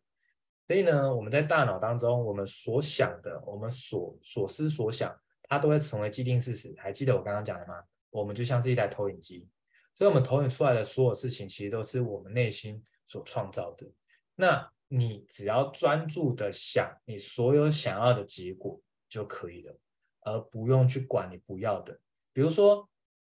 [0.66, 6.74] 所以呢，我们在大脑当中，我们所想的，我们所所思所想，它都会成为既定事实。
[6.78, 7.74] 还记得我刚刚讲的吗？
[8.10, 9.48] 我们就像是一台投影机，
[9.94, 13.86] 所以我们投影出来的所有事情，其实都是我们内心所创造的。
[14.34, 19.78] 那你只要专注的想你所有想要的结果就可以了，
[20.20, 22.00] 而不用去管你不要的。
[22.32, 22.88] 比如说，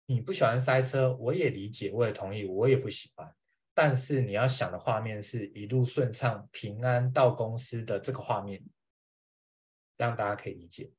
[0.06, 3.34] 你不喜欢塞车，我也理解，我也同意，我也不喜欢。
[3.74, 8.62] 但是你要想的画面是一路顺畅、平安到公司的这个画面，
[9.96, 10.90] 让大家可以理解。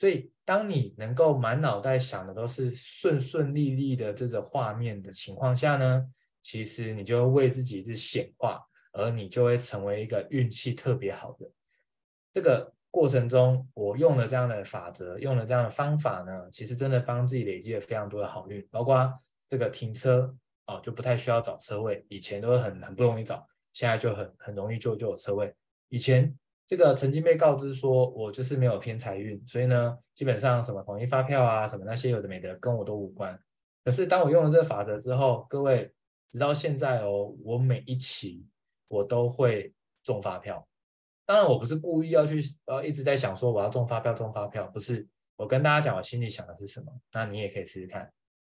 [0.00, 6.06] 所以，当你能够满脑袋想的都是顺顺利利的这个画面的情况下呢，
[6.40, 11.46] 其实你就为自己是显化，而你就会成为一个运气特别好的。
[12.32, 19.12] 这个过程中，我用了这样的法则，用了这样的方法呢，其实真的帮自己累积了非常多的好运，包括
[19.46, 20.34] 这个停车
[20.64, 25.54] 哦，就不太需要找车位，以前都会很很不容易找，现在就很很容易就就有车位，
[25.90, 26.34] 以前。
[26.70, 33.36] 这个曾经被告知说，我就是没有偏财运，所以呢，基本上什么统一发票啊，什么那些有的没的，跟我都无关。
[33.84, 35.92] 可是当我用了这个法则之后，各位
[36.30, 38.46] 直到现在哦，我每一期
[38.86, 40.64] 我都会中发票。
[41.26, 45.04] 当然，我不是故意要去呃一直在想说我要中发票，中发票不是。
[45.34, 48.08] 我跟大家讲，我心里想的是什么，那你也可以试试看。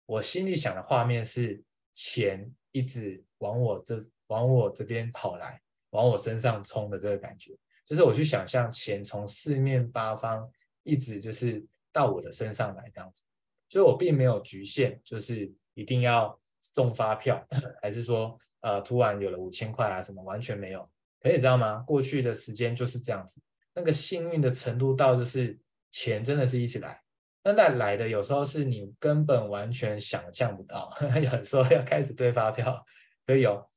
[0.05, 7.53] 我心里想的画面是钱一直往我这往我这边跑来，往我身上冲的这个感觉。
[7.85, 10.49] 就是我去想象钱从四面八方
[10.83, 13.23] 一直就是到我的身上来这样子，
[13.69, 16.37] 所以我并没有局限，就是一定要
[16.73, 17.45] 中发票，
[17.81, 20.89] 还是说呃突然有了五千块啊什么，完全没有。
[21.21, 21.83] 可以知道吗？
[21.87, 23.41] 过去的时间就是这样子，
[23.73, 27.01] 那个幸运的程度到就是钱真的是一起来，
[27.41, 32.85] 但带来的有时候是你根本完全想象不到， 有时候要开始对发票，
[33.25, 33.67] 所以有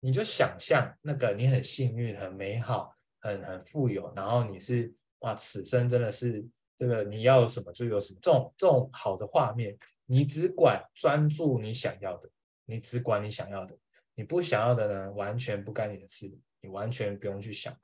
[0.00, 2.93] 你就想象那个你很幸运很美好。
[3.24, 12.28] 很很富有，然后你是哇，此生真的是这个你要什么就有什么，这种这种好的画面，你只管专注你想要的，
[12.66, 13.74] 你只管你想要的，
[14.14, 17.74] 你不想要的呢，完全不干你的事，你完全不用去想。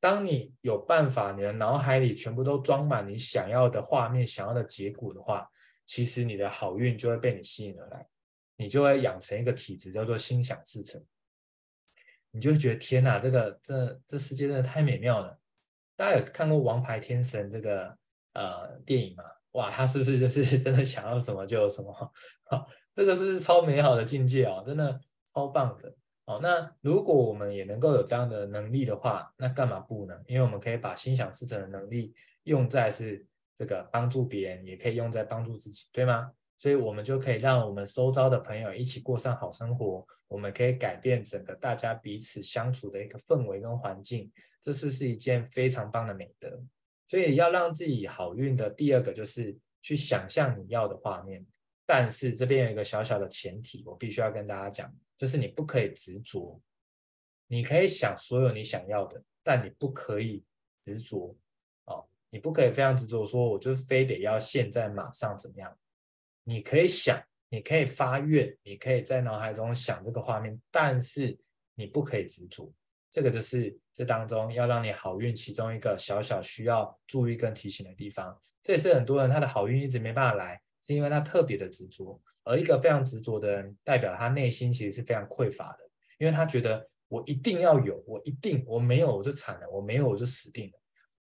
[0.00, 5.48] 当你有办法，你的脑海里全部都装满你想要的画面、想要的结果的话，
[5.86, 8.06] 其实你的好运就会被你吸引而来。
[8.56, 11.02] 你就会养成一个体质，叫做心想事成。
[12.32, 15.38] 你就觉得天哪，这个这这世界真的太美妙了。
[15.96, 17.96] 大家有看过《王牌天神》这个
[18.34, 19.24] 呃电影吗？
[19.52, 21.92] 哇，他是不是就是 真的想要什么就有什么？
[22.44, 25.00] 好，这个是超美好的境界哦，真的
[25.34, 25.94] 超棒的。
[26.26, 30.14] 哦，那如果我们也能够有这样的能力的话，那干嘛不呢？
[30.26, 32.14] 因为我们可以把心想事成的能力
[32.44, 36.30] 用在是这个帮助别人，也可以用在帮助自己，对吗？
[36.60, 46.62] 所以我们就可以让我们周遭的朋友一起过上好生活，我们可以改变整个大家彼此相处的一个氛围跟环境，这是是一件非常棒的美德。
[47.06, 51.46] 所以要让自己好运的第二个就是去想象你要的画面，
[51.86, 54.94] 但是这边有一个小小的前提，我必须要跟大家讲。
[55.16, 56.60] 就是你不可以执着，
[57.46, 60.44] 你可以想所有你想要的，但你不可以
[60.84, 61.34] 执着
[61.86, 65.74] 哦，你不可以非常执着说，我就非得要现在马上怎么样？
[66.50, 71.38] 你可以想，你可以发愿，你可以在脑海中想这个画面，但是
[71.76, 72.74] 你不可以执着。
[73.08, 78.36] 这个就是这当中要让你好运其中一个小小需要注意跟提醒的地方。
[78.64, 82.20] 这也是很多人他的好运一直没办法来，是因为他特别的执着。
[82.42, 90.79] 而一个非常执着的人，代表他内心其实是非常匮乏的，因为他觉得我一定要有，我一定我没有我就惨了，我没有我就死定了。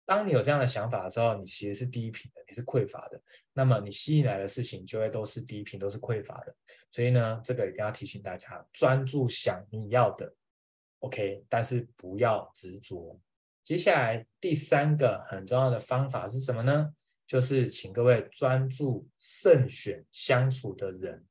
[0.05, 3.21] 当你有这样的想法的时候，你其实是低频的，你是匮乏的，
[3.53, 6.55] 那么你吸引来的事情就会都是低频，都是匮乏的。
[6.89, 10.33] 所以呢，这个一定要提醒大家，专注想你要的
[10.99, 13.19] ，OK，但是不要执着。
[13.63, 16.93] 接下来第三个很重要的方法是什么呢？
[17.27, 21.25] 就是请各位专注慎选相处的人。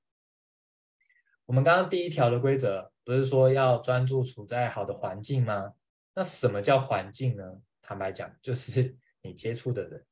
[1.45, 5.75] 我们刚刚第一条的规则不是说要专注处在好的环境吗？
[6.15, 7.61] 那什么叫环境呢？
[7.91, 10.07] 坦白讲，就是 你接触的人，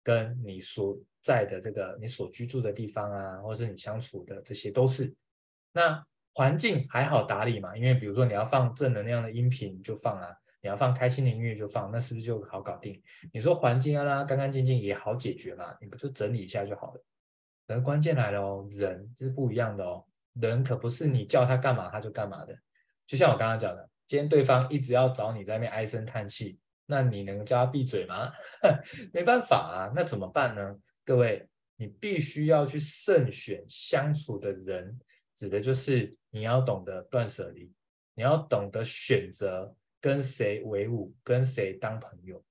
[0.00, 5.12] 跟你所在的这个你所居住的地方啊，或是你相处的这些都是。
[5.72, 7.76] 那环境还好打理嘛？
[7.76, 10.32] 因为比如说你要放正能量的音频，就放啊。
[10.62, 13.02] 你要放开心的音乐就放，那是不是就好搞定？
[13.32, 15.76] 你说环境要让它干干净净也好解决嘛？
[15.80, 17.04] 你不就整理一下就好了？
[17.66, 22.56] 而关键来了哦，人是不一样的哦，人可不是你叫他干嘛他就干嘛的。
[23.04, 28.32] 就像我刚刚讲的，今天对方一直要找你在那边唉声叹气，那你能叫他闭嘴吗？
[29.12, 30.76] 没办法啊，那怎么办呢？
[31.04, 34.98] 各位，你必须要去慎选相处的人，
[35.36, 37.72] 指的就是你要懂得断舍离，
[38.14, 39.74] 你要懂得选择。
[40.00, 42.44] 跟谁为伍，跟谁当朋友？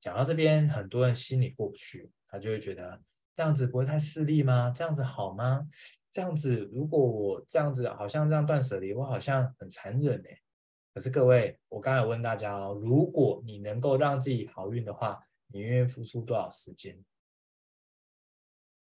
[0.00, 3.00] 讲到这边，很多人心里过不去，他就会觉得
[3.32, 4.72] 这样子不会太势利吗？
[4.74, 5.64] 这样子好吗？
[6.10, 10.40] 这样子，如果我这样子，好像这样断舍离，我好像很残忍哎。
[11.00, 17.02] 可是各位，我刚才问大家哦，如果你能够让自己好运的话，你愿意付出多少时间？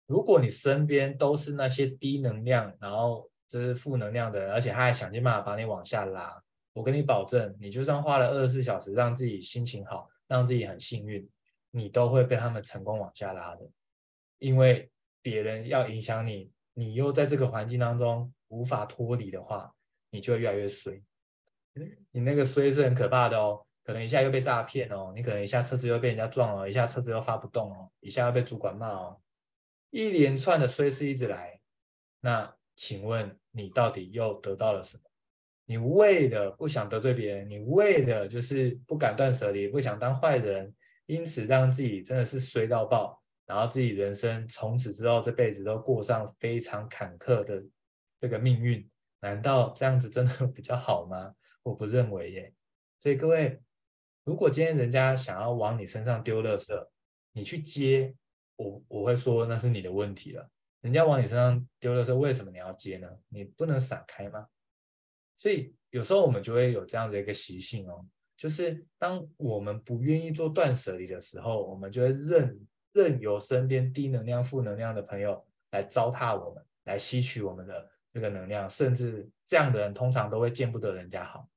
[0.06, 6.41] 如果你身边都是那些低能量，然后就是负能量的人，而且他还想尽办法把你往下拉。
[6.72, 11.30] 我跟你保证，你就算花了二十四小时让自己心情好，让自己很幸运，
[11.72, 13.70] 你都会被他们成功往下拉的。
[14.39, 14.89] 因为
[15.22, 19.76] 别人要影响你，你又在这个环境当中无法脱离的话，
[20.10, 21.04] 你就会越来越衰。
[22.11, 29.21] 你那个衰是很可怕的哦，可能一下又被诈骗哦，你可能一下车子又被人家撞了，一下车子又发不动哦，一下又被主管骂哦，
[29.89, 31.59] 一连串的衰事一直来。
[32.21, 35.03] 那请问你到底又得到了什么？
[35.65, 40.73] 你为了不想得罪别人，你为了就是不敢断舍离，不想当坏人，
[41.07, 47.61] 因此让自己真的是衰到爆，然后自己人生从此之后这辈子都过上非常坎坷的
[48.17, 51.33] 这个命运，难道这样子真的比较好吗？
[51.67, 52.53] 我不认为耶。
[52.99, 53.60] 所以各位，
[54.23, 56.88] 如果今天人家想要往你身上丢垃圾，
[57.34, 58.15] 你去接，
[58.56, 60.49] 我我会说那是你的问题了。
[60.82, 63.10] 人家往你身上丢垃圾，为什么你要接呢？
[63.30, 64.47] 你不能闪开吗？
[65.38, 81.47] 所以有时候我们就会有这样的一个习性哦，就是当我们不愿意做断舍离的时候，我们就会任任由身边低能量、负能量的朋友来糟蹋我们，来吸取我们的这个能量，甚至这样的人通常都会见不得人家好。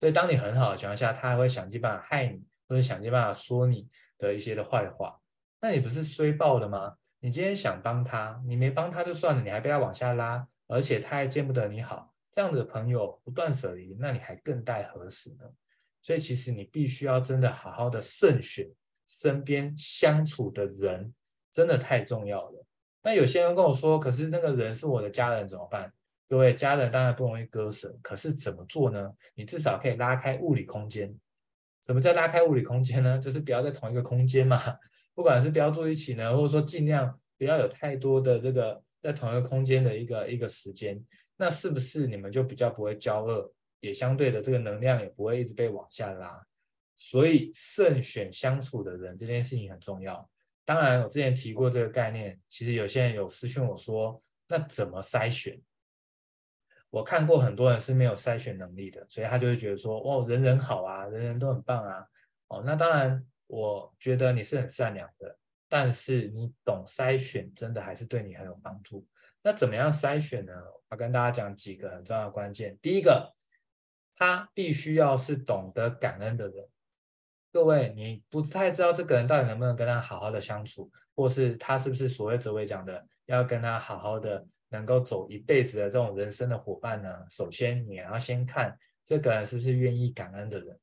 [0.00, 3.88] 所以当你很好的情况下，他还会想尽办法害你，或者想尽办法说你
[4.18, 5.18] 的一些的坏话，
[5.60, 6.96] 那你不是衰爆了吗？
[7.20, 12.14] 你今天想帮他，你没帮他就算了，你还被他往下拉，而且他还见不得你好。
[12.30, 15.44] 这样的朋友不断舍离，那你还更待何时呢？
[16.00, 18.70] 所以其实你必须要真的好好的慎选
[19.08, 21.12] 身边相处的人，
[21.50, 22.64] 真的太重要了。
[23.02, 25.92] 那有些人跟我说，可是那个人是我的家人怎么办？
[26.28, 29.10] 各位，家人当然不容易割舍，可是怎么做呢？
[29.34, 31.12] 你至少可以拉开物理空间。
[31.82, 33.18] 什么叫拉开物理空间呢？
[33.18, 34.60] 就是不要在同一个空间嘛，
[35.14, 41.02] 不管是不要住一起呢，或者说尽量不要有太多的这个在同一个空间的一个一个时间，
[41.38, 43.50] 那是不是你们就比较不会交恶，
[43.80, 46.44] 也相对的这个能量也不会一直被往下拉？
[46.94, 50.28] 所以慎选相处的人这件事情很重要。
[50.66, 55.58] 当然，我之前提过这个概念，其实有些人有私讯我说，那怎么筛选？
[56.90, 62.06] 我看过很多人是没有筛选能力的，所以他就会觉得说，哦，人人好啊，人人都很棒啊。
[62.48, 65.36] 哦，那当然，我觉得你是很善良的，
[65.68, 69.06] 但是你懂筛选，真的还是对你很有帮助。
[69.42, 70.52] 那怎么样筛选呢？
[70.88, 72.78] 我跟大家讲几个很重要的关键。
[72.80, 73.34] 第一个，
[74.14, 76.66] 他必须要是懂得感恩的人。
[77.52, 84.46] 各位，你不太知道这个人到底能不能跟他好好的相处，或是他是不是所谓哲伟讲的要跟他好好的。
[84.70, 90.78] 能够走一辈子的这种人生的伙伴呢，首先你要先看这个人是不是愿意感恩的人。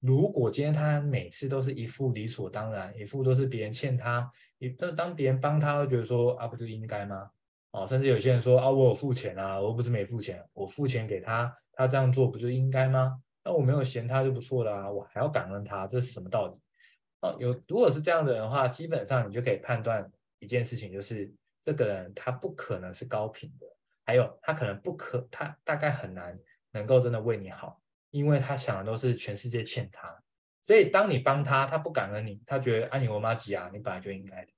[0.00, 7.30] 如果今天他每次都是一副理所当然，一副都是别人欠他，一当当别人帮他，会觉得说啊，不就应该吗？
[7.70, 13.20] 哦，甚至有些人说啊，我有付钱啊，我不是没付钱，我付钱给他，他这样做不就应该吗？
[13.42, 16.54] 那我没有嫌他就不错了啊，我还要感恩他，这是什么道理？
[17.20, 20.08] 哦，有如果是这样的人的话，基本上你就可以判断
[20.40, 21.32] 一件事情，就是。
[21.66, 23.66] 这个人他不可能是高频的，
[24.04, 26.38] 还有他可能不可，他大概很难
[26.70, 30.22] 能够真的为你好，因为他想的都是全世界欠他，
[30.62, 34.52] 所以当你帮他，他不感恩你，他觉得啊你我妈急啊，你本来就应该的。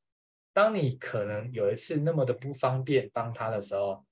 [0.52, 4.04] 当你可能有一次那么的不方便帮他的时候，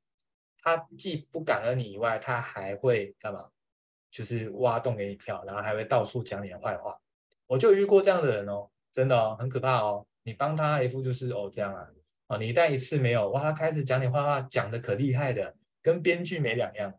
[0.62, 3.50] 他既不感恩你以外，他还会干嘛？
[4.10, 6.98] 就是挖洞给你跳，然后还会到处讲你的坏话。
[7.46, 10.06] 我就遇过这样的人哦，真的哦，很可怕哦。
[10.22, 11.86] 你帮他一副就是哦这样啊。
[12.26, 16.92] 啊，你一旦一次没有，哇，他开始讲你坏话，讲的可厉害的，跟编剧没两样。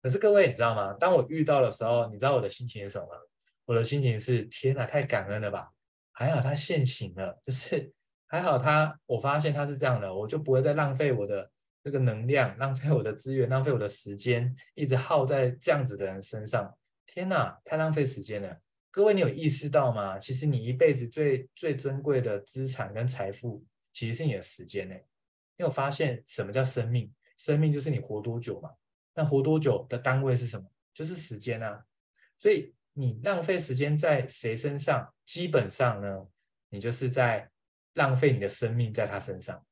[0.00, 0.92] 可是各位，你知道吗？
[0.94, 3.08] 当我遇到的时候，你知道我的心情是什么？
[3.64, 5.68] 我的心情是，天哪，太感恩了吧！
[6.12, 7.92] 还好他现形了，就是
[8.28, 11.50] 还好他，我发现他是这样的，我就不会再浪费我的
[11.82, 16.72] 这个能量，浪费我的资源，浪费我的时间，一直耗在这样子的人身上。
[17.04, 18.56] 天哪，太浪费时间了。
[18.90, 20.18] 各位，你有意识到吗？
[20.18, 23.64] 其实你一辈子最最珍贵的资产跟财富。
[23.98, 27.12] 其实是你的时间呢，你有发现什么叫生命？
[27.36, 28.70] 生命就是你活多久嘛。
[29.12, 30.70] 那活多久的单位是什么？
[30.94, 31.84] 就是时间啊。
[32.36, 36.28] 所以你浪费时间在谁身上，基本上呢，
[36.68, 37.50] 你就是在
[37.94, 39.66] 浪费你的生命在他身上。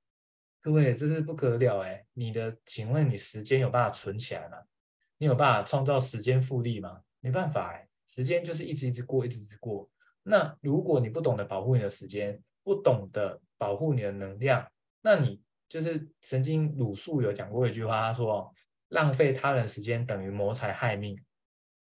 [0.61, 2.05] 各位，这是不可了哎！
[2.15, 4.59] 你的，请问你时间有办法存起来吗？
[5.19, 7.03] 你有办法创造时间复利吗？
[7.21, 9.89] 没办法哎，时间就是一直一直过，一直一直过。
[10.25, 14.67] 那如果你不懂得保护你的时间，不懂得保护你的能量，
[15.01, 18.53] 那你就是曾经鲁肃有讲过一句话，他说
[18.89, 21.19] ：“浪费他人时间等于谋财害命，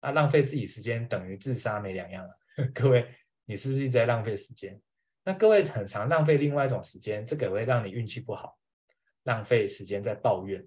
[0.01, 2.39] 那浪费自己时间等于自杀，没两样了。
[2.73, 3.07] ”各位，
[3.45, 4.81] 你是不是一直在浪费时间？
[5.25, 8.59] 那各位很常浪费另外一种时间，这个会让你运气不好，
[9.25, 10.67] 浪费时间在抱怨。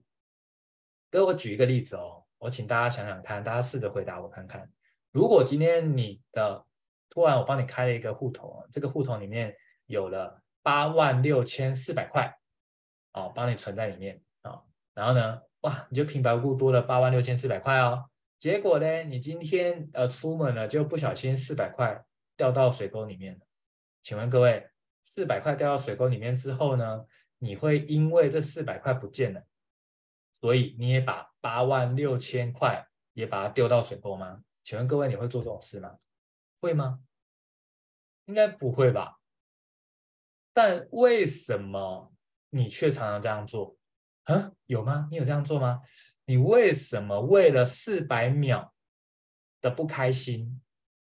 [1.10, 4.70] 各位，我举一个例子哦，我请大家想想看，大家试着回答我看看，
[5.12, 6.66] 如果今天你的
[7.10, 9.56] 突然我帮你开了一个户头，这个户头里面。
[9.88, 12.38] 有了八万六千四百块，
[13.14, 18.10] 哦，帮你存在里面啊、哦，然后呢，哇，你就平白无故多了八万六千四百块哦。
[18.38, 22.04] 结果呢，你今天呃出门了，就不小心四百块
[22.36, 23.46] 掉到水沟里面了。
[24.02, 24.70] 请问各位，
[25.04, 27.06] 四百块掉到水沟里面之后呢，
[27.38, 29.42] 你会因为这四百块不见了，
[30.34, 34.44] 所以你也把八万六千块也把它丢到水沟吗？
[34.66, 35.98] 请问各位，你会做这种事吗？
[36.60, 37.00] 会吗？
[38.26, 39.17] 应该不会吧。
[40.58, 42.12] 但为什么
[42.50, 43.78] 你却常常这样做？
[44.24, 45.08] 嗯，有吗？
[45.12, 45.84] 你有这样做吗？
[46.26, 48.74] 你为什么为了四百秒
[49.62, 50.60] 的不开心，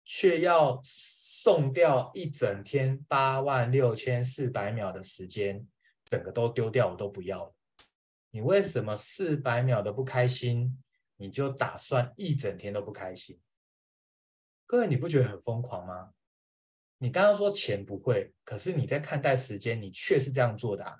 [0.03, 5.67] 却要送掉一整天八万六千四百秒的时间，
[6.05, 7.53] 整个都丢掉，我都不要了？
[8.31, 10.81] 你为什么四百秒的不开心，
[11.17, 13.39] 你就打算一整天都不开心？
[14.65, 16.14] 各位，你不觉得很疯狂吗？
[16.97, 20.93] 你刚刚说钱不会，可是你在看待时间，你却是这样做的啊！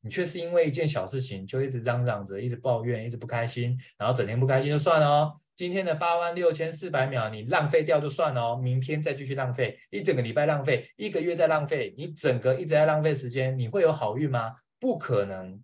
[0.00, 5.40] 你却是因为一件小事情就一直嚷嚷着，一直抱怨，一直不开心，然后整天不开心就算了哦。
[5.54, 14.54] 今天的八万六千四百秒你浪费掉就算了哦，明天再继续浪费，一整个礼拜浪费，一个月再浪费，你整个一直在浪费时间，你会有好运吗？
[14.78, 15.60] 不可能，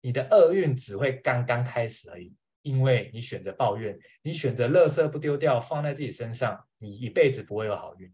[0.00, 8.12] 你的厄运只会刚刚开始而已，因为你选择抱怨，你选择垃圾不丢掉放在自己身上，你一辈子不会有好运。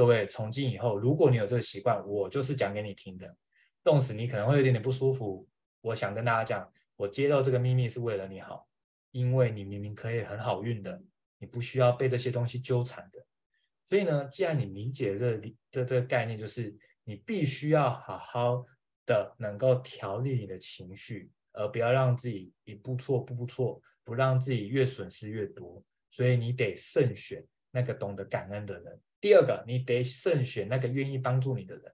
[0.00, 3.36] 各位，从今以后，如果你有这个习惯，我就是讲给你听的。
[3.84, 5.46] 冻死你可能会有点点不舒服，
[5.82, 8.66] 我想跟大家讲，我揭露这个秘密是为了你好，
[9.10, 11.02] 因为你明明可以很好运的，
[11.36, 13.22] 你不需要被这些东西纠缠的。
[13.84, 15.38] 所以呢，既然你理解这
[15.70, 16.74] 这这个概念，就是
[17.04, 18.64] 你必须要好好
[19.04, 25.84] 的能够调理你的情绪，而不要让自己一步错步步错，不让自己越损失越多。
[26.08, 28.98] 所以你得慎选那个懂得感恩的人。
[29.20, 31.92] 第二个，你得慎选那个愿意帮助你的人。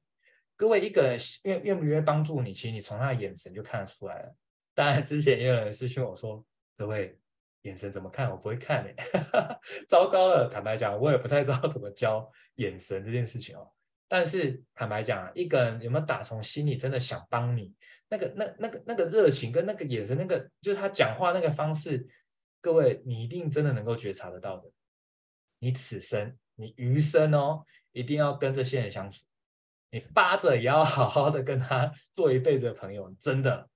[0.56, 4.34] 各位，一个人愿愿不愿意帮助你，其实你从他的眼神就看得出来了。
[4.74, 6.44] 当然，之前也有人私讯我说
[6.76, 7.18] ：“各位，
[7.62, 8.30] 眼神怎么看？
[8.30, 8.90] 我不会看呢。
[9.88, 13.70] ”糟糕了，坦白讲，我也不太知道怎么教眼神这件事情哦。
[14.08, 17.74] 但是坦白讲，一个人有没有打从心里真的想帮你，
[18.08, 22.06] 那个、那、那个、那个热情跟那个眼神，那个就是他讲话那个方式，
[22.60, 24.70] 各位，你一定真的能够觉察得到的。
[25.58, 29.24] 你此生，你余生哦，一定要跟这些人相处。
[29.90, 33.70] 你扒着也要好好的跟他 做一辈子的朋友，真的，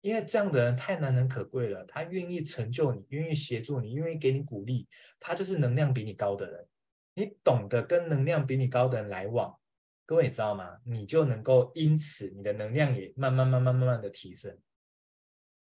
[0.00, 1.84] 因为这样的人太难能可贵了。
[1.84, 4.88] 他愿意成就你，愿意协助你，愿意给你鼓励，
[5.20, 6.66] 他就是能量比你高的人。
[7.14, 9.54] 你懂得跟能量比你高的人来往，
[10.06, 10.78] 各位你知道吗？
[10.84, 14.58] 你就能够因此你的能量也慢慢慢慢慢慢的提升。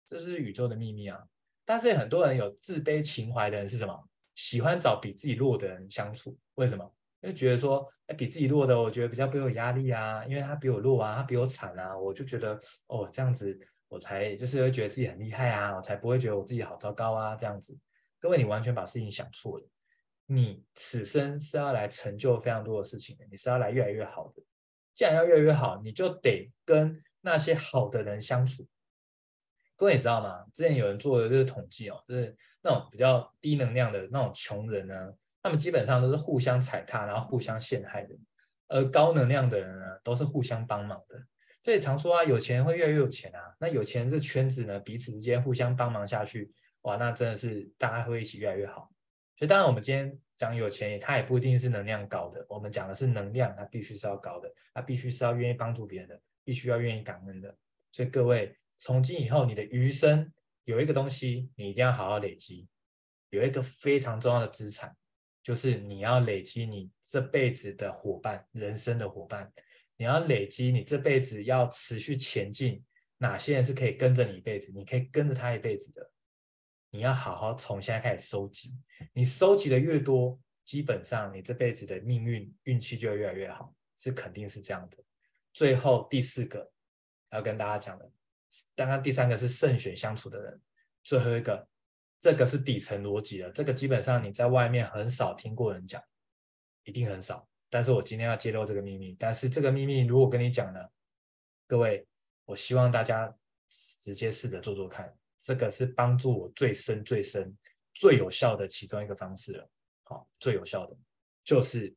[0.07, 1.25] 这是宇宙的秘密啊！
[1.65, 4.09] 但是很多人有自卑情怀的人是什么？
[4.35, 6.85] 喜欢找比自己弱的人相处，为什么？
[7.23, 13.59] 因为觉得说，哎，比自己弱的，我觉得比较不有压力啊，因为他比我弱啊，他比我惨啊，我就觉得，哦，这样子
[13.89, 17.75] 我才就是会觉得自己很厉害啊，我才不会觉得我自己好糟糕啊，这样子。
[18.19, 19.67] 各位，你完全把事情想错了，
[20.27, 24.43] 你此生是要来成就非常多的事情的，你是要来越来越好的。
[24.95, 28.69] 既然要越来越好，你就得跟那些好的人相处。
[29.77, 30.45] 各位，你知道吗？
[30.53, 35.15] 之前有人做的就是统计哦，就是那种比较低能量的那种穷人呢。
[35.43, 38.15] 他们基本上都是互相踩踏，然后互相陷害的，
[38.69, 41.23] 而高能量的人呢，都是互相帮忙的。
[41.63, 43.55] 所以常说啊，有钱人会越来越有钱啊。
[43.59, 48.91] 那有钱人这圈子呢，彼此之间互相帮忙下去，哇，那真的是大家会一起越来越好。
[49.37, 52.45] 所以当然，我们今天讲有钱，他也不一定是能量高的。
[52.49, 57.55] 我们讲的是能量，他必须是要高的，他必须是要愿意帮助别人的，必须要愿意感恩的。
[57.93, 60.31] 所以各位，从今以后，你的余生
[60.65, 62.69] 有一个东西，你一定要好好累积，
[63.31, 64.97] 有一个非常重要的资产。
[65.43, 69.53] 就是你要累积你这辈子的伙伴，人生的伙伴，
[69.97, 72.85] 你要累积你这辈子要持续前进，
[73.19, 76.11] 哪些人是可以跟着你一辈子，你可以跟着他一辈子的，
[76.91, 78.75] 你要好好从现在开始收集，
[79.13, 84.99] 你收集的越多，基本上你这辈子的命运运气就会越来越好，是肯定是这样的。
[85.53, 86.71] 最后第四个
[87.31, 88.13] 要跟大家讲的，
[88.77, 90.61] 刚刚第三个是慎选相处的人，
[91.03, 91.70] 最后一个。
[92.21, 96.03] 这个是底层逻辑的，这个基本上你在外面很少听过人讲，
[96.85, 97.49] 一定很少。
[97.71, 100.93] 但是我今天要揭露这个秘密，但是这个秘密如果跟你讲了，
[101.67, 102.07] 各位，
[102.45, 103.35] 我希望大家
[104.03, 107.57] 直接试着做做看，这个是帮助我最深、最深、
[107.95, 109.71] 最有效的其中一个方式了。
[110.03, 110.95] 好，最有效的
[111.43, 111.95] 就是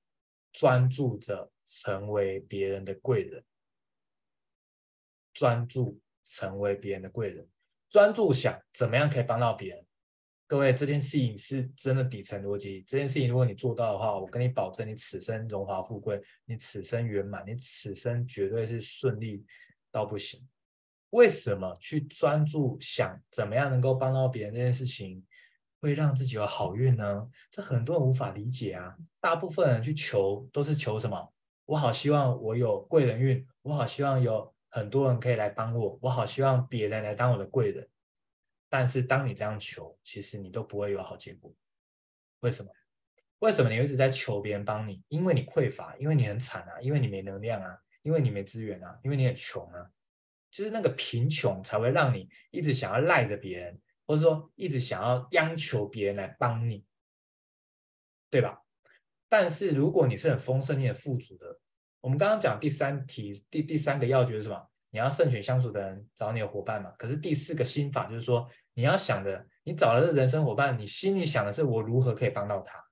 [0.54, 3.44] 专注着成为别人的贵人，
[5.34, 7.46] 专注成为别人的贵人，
[7.90, 9.86] 专注想怎么样可以帮到别人。
[10.46, 12.84] 各位，这件事情是真的底层逻辑。
[12.86, 19.44] 这件事情，如果你做到的话，我跟你保证，你此生荣华富贵，你此生圆满，你此生绝对是顺利
[19.92, 20.48] 到不行。
[21.12, 25.24] 为什么去专注想怎么样能够帮到别人这件事情，
[25.80, 27.28] 会让自己有好运呢？
[27.50, 28.96] 这很多人无法理解啊。
[29.20, 31.34] 大部分人去求都是求什么？
[31.66, 37.88] 我好希望我有贵人运，我好希望有很多人可以来帮我，我好希望别人来当我的贵人。
[38.74, 41.54] 但是当你这样求，其实你都不会有好结果。
[42.40, 42.72] 为什么？
[43.38, 45.00] 为什么你一直在求别人帮你？
[45.10, 49.88] 因为你匮乏，因为你很惨啊，因为你没能量啊，因为你没资源啊，因为你很穷啊。
[50.50, 56.84] 就是那个贫穷才会让你一直想要赖着别人，或者说一直想要央求别人来帮你，
[58.32, 58.60] 对吧？
[59.30, 61.60] 但是如果你是很丰盛、你很富足的，
[62.02, 64.68] 我们刚刚讲第三题，第第三个要诀是什么？
[64.90, 66.90] 你要慎选相处的人，找你的伙伴嘛。
[66.98, 68.50] 可是第四个心法就是说。
[68.74, 72.84] 你要想的，你找的是人生伙伴，你心里想的是我如何可以帮到他，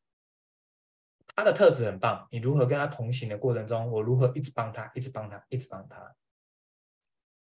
[1.36, 6.16] 他的特质很棒，你如何跟他同行的过程中，我如何一直帮他，一直帮他，一直帮他。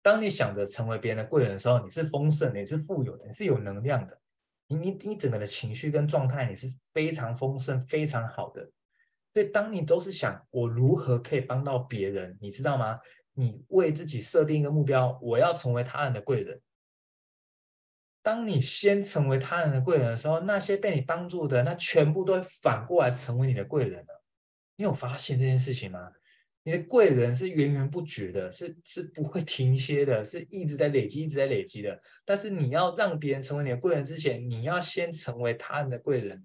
[0.01, 4.19] 当你想着成为别人的贵人的时候，你是丰盛，你是富有的，你是有能量的，
[4.67, 8.69] 你你你整个的情绪跟状态，你是非常丰盛、非常好的。
[9.33, 12.99] 所以当你都是想我如何可以帮到别人，你知道吗？
[13.33, 16.61] 你为自己设定一个目标，我要成为他人的贵人。
[18.26, 24.23] 当你先成为他人的贵人的时候，那些被你帮助的，那全部都会反过来成为你的贵人了。
[24.78, 26.11] 你有发现这件事情吗？
[26.63, 32.01] 你的贵人是源源不绝的，是是不会停歇的，是一直在累积，一直在累积的。
[32.26, 36.43] 但是你要让别人成为你的贵人之前，你要先成为他人的贵人。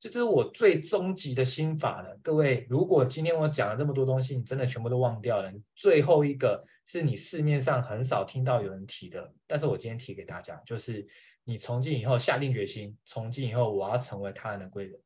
[0.00, 2.18] 这是我最终极的心法了。
[2.22, 11.06] 各位，如果今天我讲了这么多东西，你真的全部都忘掉了，最后一个是你市面上很少听到有人提的，但是我今天提给大家，就是
[11.44, 14.98] 你从今以后下定决心，从今以后我要成为他人的贵人，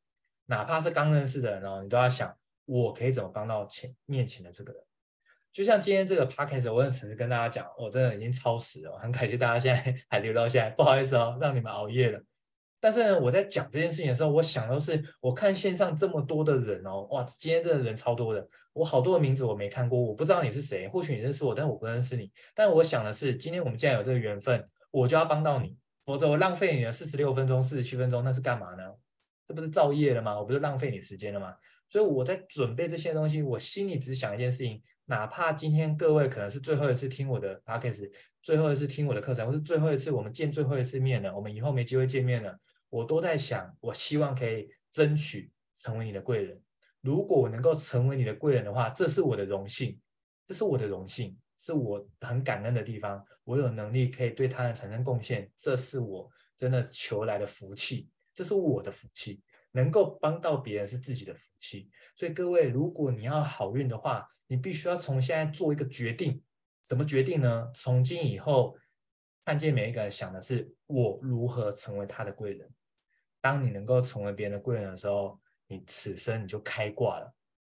[0.47, 2.33] 哪怕是刚认识的人哦，你都要想
[2.65, 4.81] 我可以怎么帮到前面前的这个人。
[5.53, 12.23] 就像今天这个 podcast，我很诚实跟大家讲，我真的已经超时了，很感谢大家现在还留到现在，不好意思哦，让你们熬夜了。
[12.85, 22.31] 但是呢，我在讲这件事情的时候，我想的是，我看线上这么多的人哦，哇，今天这个人超多的，我好多的名字我没看过，我不知道你是谁，或许你认识我，但我不认识你。
[22.55, 28.83] 但我想的是，今天我们既然有这个缘分，我就要帮到你，否则我浪费你的四十六分钟、四十七分钟，那是干嘛呢？
[29.47, 30.39] 这不是造业了吗？
[30.39, 31.55] 我不是浪费你时间了吗？
[31.89, 34.83] 所以我在准备这些东西，我心里只想一件事情。
[35.07, 38.11] 哪怕今天各位可能是最后一次听我的 podcast，
[38.43, 42.59] 最后一次听我的课程，或是最后一次我们见最后一次面了，我们以后没机会见面了，
[42.95, 46.63] 我都在想，我希望可以争取成为你的贵人。
[47.01, 49.99] 如果我能够成为你的贵人的话，这是我的荣幸，
[50.47, 53.25] 这是我的荣幸，是我很感恩的地方。
[53.43, 59.43] 我有能力可以对他人产生贡献，这是我真的求来的福气，这是我的福气。
[59.73, 61.91] 能够帮到别人是自己的福气。
[62.15, 66.41] 所以各位，如果你要好运的话，你必须要从现在做一个决定，
[66.81, 67.73] 怎么决定呢？
[67.75, 68.77] 从今以后，
[69.45, 72.73] 看见每一个人想的是我如何成为他的贵人。
[73.45, 77.31] 当你能够成为别人的贵人的时候，你此生你就开挂了，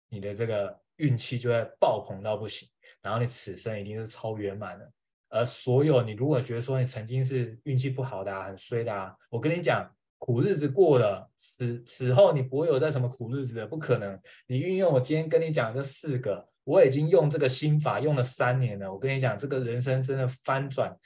[0.09, 2.69] 你的这个运气就会爆棚到不行，
[3.03, 4.89] 然后你此生一定是超圆满的。
[5.29, 14.17] 而所有你如果觉得说你曾经是运气不好的啊，很衰的啊，我跟你讲，苦日子过了，此此后你不会有在什么苦日子的，不可能。
[14.47, 16.49] 你运用我今天跟你讲这四个。
[16.63, 20.97] 我已经用这个心法用了三年了，我跟你讲，这个人生真的翻转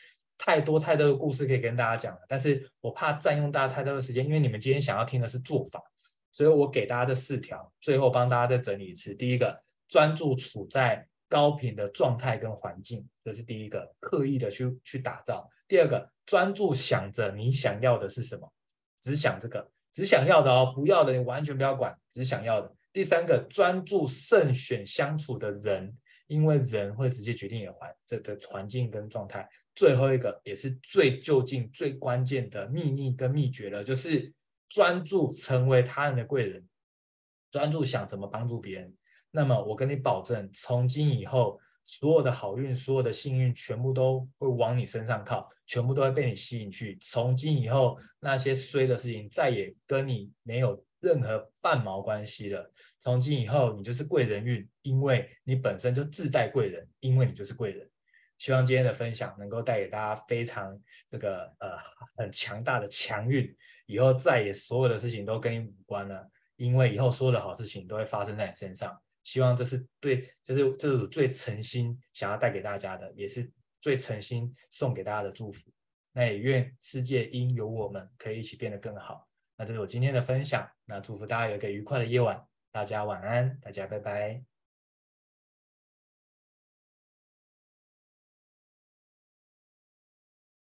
[0.43, 5.83] 太多太多的故事可以跟大家讲了，但是我怕占用大家太多的时间，因为你们今天想要听的是做法，
[6.33, 9.15] 所以我给大家这四条，最后帮大家再整理一次。
[9.15, 15.47] 第一个，专注处在高频的状态跟环境，这是第一个，刻意的去去打造。
[15.69, 18.51] 第二个，专注想着你想要的是什么，
[19.03, 22.75] 只想这个，只想要的哦，不要的你完全不要管，只想要的。
[22.95, 25.95] 第三个，专注慎选相处的人，
[26.29, 29.47] 因为人会直接决定你的环这个环境跟状态。
[29.81, 34.31] 最后一个也是最究竟、最关键的秘密跟秘诀了，就是
[34.69, 36.69] 专注成为他人的贵人，
[37.51, 38.95] 专注想怎么帮助别人。
[39.31, 46.99] 那么我跟你保证，从今以后，所有的好运、所有的幸运，全部都会往你身上靠，全部都会被你吸引去。
[47.01, 50.85] 从今以后，那些衰的事情再也跟你没有。
[51.01, 57.90] 任何半毛关系了，从今以后你就是贵人运，因为你本身就自带贵人，因为你就是贵人。
[58.41, 60.77] 希望今天的分享能够带给大家非常
[61.07, 61.77] 这个呃
[62.17, 66.27] 很强大的强运，以后再也所有的事情都跟你无关了，
[66.57, 68.99] 因为以后所有的好事情都会发生在你身上。
[69.23, 75.71] 希望这是对，就是这是最诚心想要带给大家的，也是最诚心送给大家的祝福。
[76.13, 79.29] 那也愿世界因有我们可以一起变得更好。
[79.59, 84.50] 那这是我今天的分享，那祝福大家有一个愉快的夜晚，大家晚安，大家拜拜。